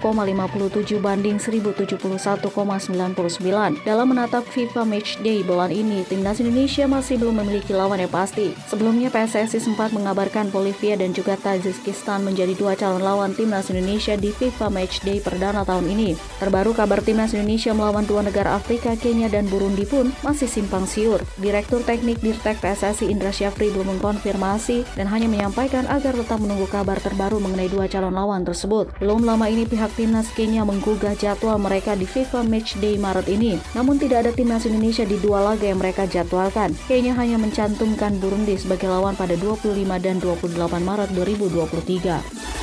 banding 0.99 1.39
1071,99. 1.39 3.87
Dalam 3.87 4.07
menatap 4.11 4.43
FIFA 4.51 4.83
Matchday 4.83 5.39
bulan 5.47 5.71
ini, 5.71 6.03
timnas 6.03 6.43
Indonesia 6.43 6.83
masih 6.83 7.15
belum 7.15 7.39
memiliki 7.39 7.71
lawan 7.71 8.03
yang 8.03 8.11
pasti. 8.11 8.51
Sebelumnya 8.67 9.07
PSSI 9.07 9.63
sempat 9.63 9.95
mengabarkan 9.95 10.51
Bolivia 10.51 10.99
dan 10.99 11.15
juga 11.15 11.39
Tajikistan 11.39 12.27
menjadi 12.27 12.59
dua 12.59 12.75
calon 12.75 12.99
lawan 12.99 13.31
timnas 13.31 13.71
Indonesia 13.71 14.19
di 14.19 14.35
FIFA 14.35 14.67
Matchday 14.67 15.23
perdana 15.23 15.63
tahun 15.63 15.87
ini. 15.87 16.19
Terbaru 16.43 16.75
kabar 16.75 16.99
timnas 16.99 17.31
Indonesia 17.31 17.71
melawan 17.71 18.03
dua 18.03 18.27
negara 18.27 18.59
Afrika, 18.59 18.99
Kenya 18.99 19.31
dan 19.31 19.47
Burundi 19.47 19.87
pun 19.87 20.11
masih 20.27 20.51
simpang 20.51 20.83
siur. 20.83 21.23
Direktur 21.39 21.79
Teknik 21.87 22.19
Dirtek 22.19 22.59
PSSI 22.59 22.96
Indra 23.05 23.29
Syafri 23.29 23.69
belum 23.69 24.01
mengkonfirmasi 24.01 24.97
dan 24.97 25.05
hanya 25.13 25.29
menyampaikan 25.29 25.85
agar 25.85 26.17
tetap 26.17 26.41
menunggu 26.41 26.65
kabar 26.65 26.97
terbaru 26.97 27.37
mengenai 27.37 27.69
dua 27.69 27.85
calon 27.85 28.17
lawan 28.17 28.41
tersebut. 28.41 28.89
Belum 28.97 29.21
lama 29.21 29.45
ini 29.45 29.69
pihak 29.69 29.93
timnas 29.93 30.33
Kenya 30.33 30.65
menggugah 30.65 31.13
jadwal 31.13 31.61
mereka 31.61 31.93
di 31.93 32.09
FIFA 32.09 32.41
Matchday 32.49 32.97
Maret 32.97 33.29
ini. 33.29 33.61
Namun 33.77 34.01
tidak 34.01 34.25
ada 34.25 34.31
timnas 34.33 34.65
Indonesia 34.65 35.05
di 35.05 35.21
dua 35.21 35.53
laga 35.53 35.69
yang 35.69 35.77
mereka 35.77 36.09
jadwalkan. 36.09 36.73
Kenya 36.89 37.13
hanya 37.13 37.37
mencantumkan 37.37 38.17
Burundi 38.17 38.57
sebagai 38.57 38.89
lawan 38.89 39.13
pada 39.13 39.37
25 39.37 39.77
dan 40.01 40.17
28 40.17 40.57
Maret 40.81 41.09
2023. 41.13 42.56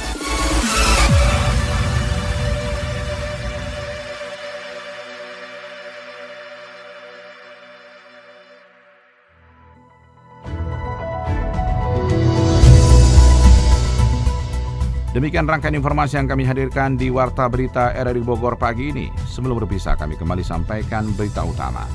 Demikian 15.15 15.47
rangkaian 15.47 15.79
informasi 15.79 16.19
yang 16.19 16.27
kami 16.27 16.43
hadirkan 16.43 16.99
di 16.99 17.07
Warta 17.07 17.47
Berita 17.47 17.95
RRI 17.95 18.19
Bogor 18.27 18.59
pagi 18.59 18.91
ini. 18.91 19.07
Sebelum 19.31 19.63
berpisah, 19.63 19.95
kami 19.95 20.19
kembali 20.19 20.43
sampaikan 20.43 21.07
berita 21.15 21.47
utama. 21.47 21.87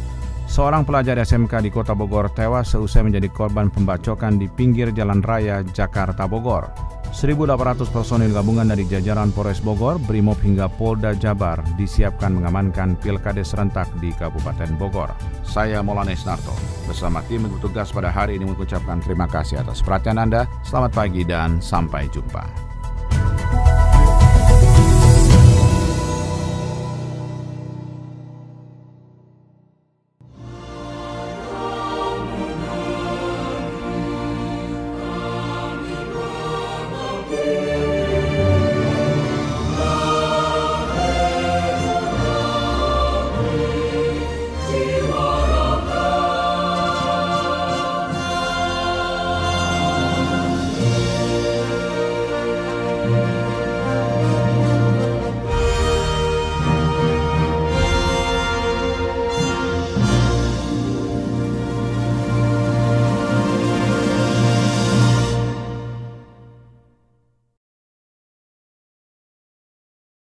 Seorang 0.47 0.87
pelajar 0.87 1.19
SMK 1.19 1.59
di 1.59 1.67
Kota 1.67 1.91
Bogor 1.91 2.31
tewas 2.31 2.71
seusai 2.71 3.03
menjadi 3.03 3.27
korban 3.27 3.67
pembacokan 3.67 4.39
di 4.39 4.47
pinggir 4.47 4.95
Jalan 4.95 5.19
Raya 5.19 5.67
Jakarta 5.67 6.31
Bogor. 6.31 6.71
1.800 7.11 7.91
personil 7.91 8.31
gabungan 8.31 8.71
dari 8.71 8.87
jajaran 8.87 9.35
Polres 9.35 9.59
Bogor, 9.59 9.99
Brimob 9.99 10.39
hingga 10.39 10.71
Polda 10.71 11.11
Jabar 11.11 11.59
disiapkan 11.75 12.31
mengamankan 12.31 12.95
pilkades 13.03 13.51
serentak 13.51 13.91
di 13.99 14.15
Kabupaten 14.15 14.79
Bogor. 14.79 15.11
Saya 15.43 15.83
Molanes 15.83 16.23
Narto, 16.23 16.55
bersama 16.87 17.19
tim 17.27 17.51
bertugas 17.51 17.91
pada 17.91 18.15
hari 18.15 18.39
ini 18.39 18.47
mengucapkan 18.47 19.03
terima 19.03 19.27
kasih 19.27 19.59
atas 19.59 19.83
perhatian 19.83 20.23
Anda. 20.23 20.47
Selamat 20.63 20.95
pagi 20.95 21.27
dan 21.27 21.59
sampai 21.59 22.07
jumpa. 22.07 22.68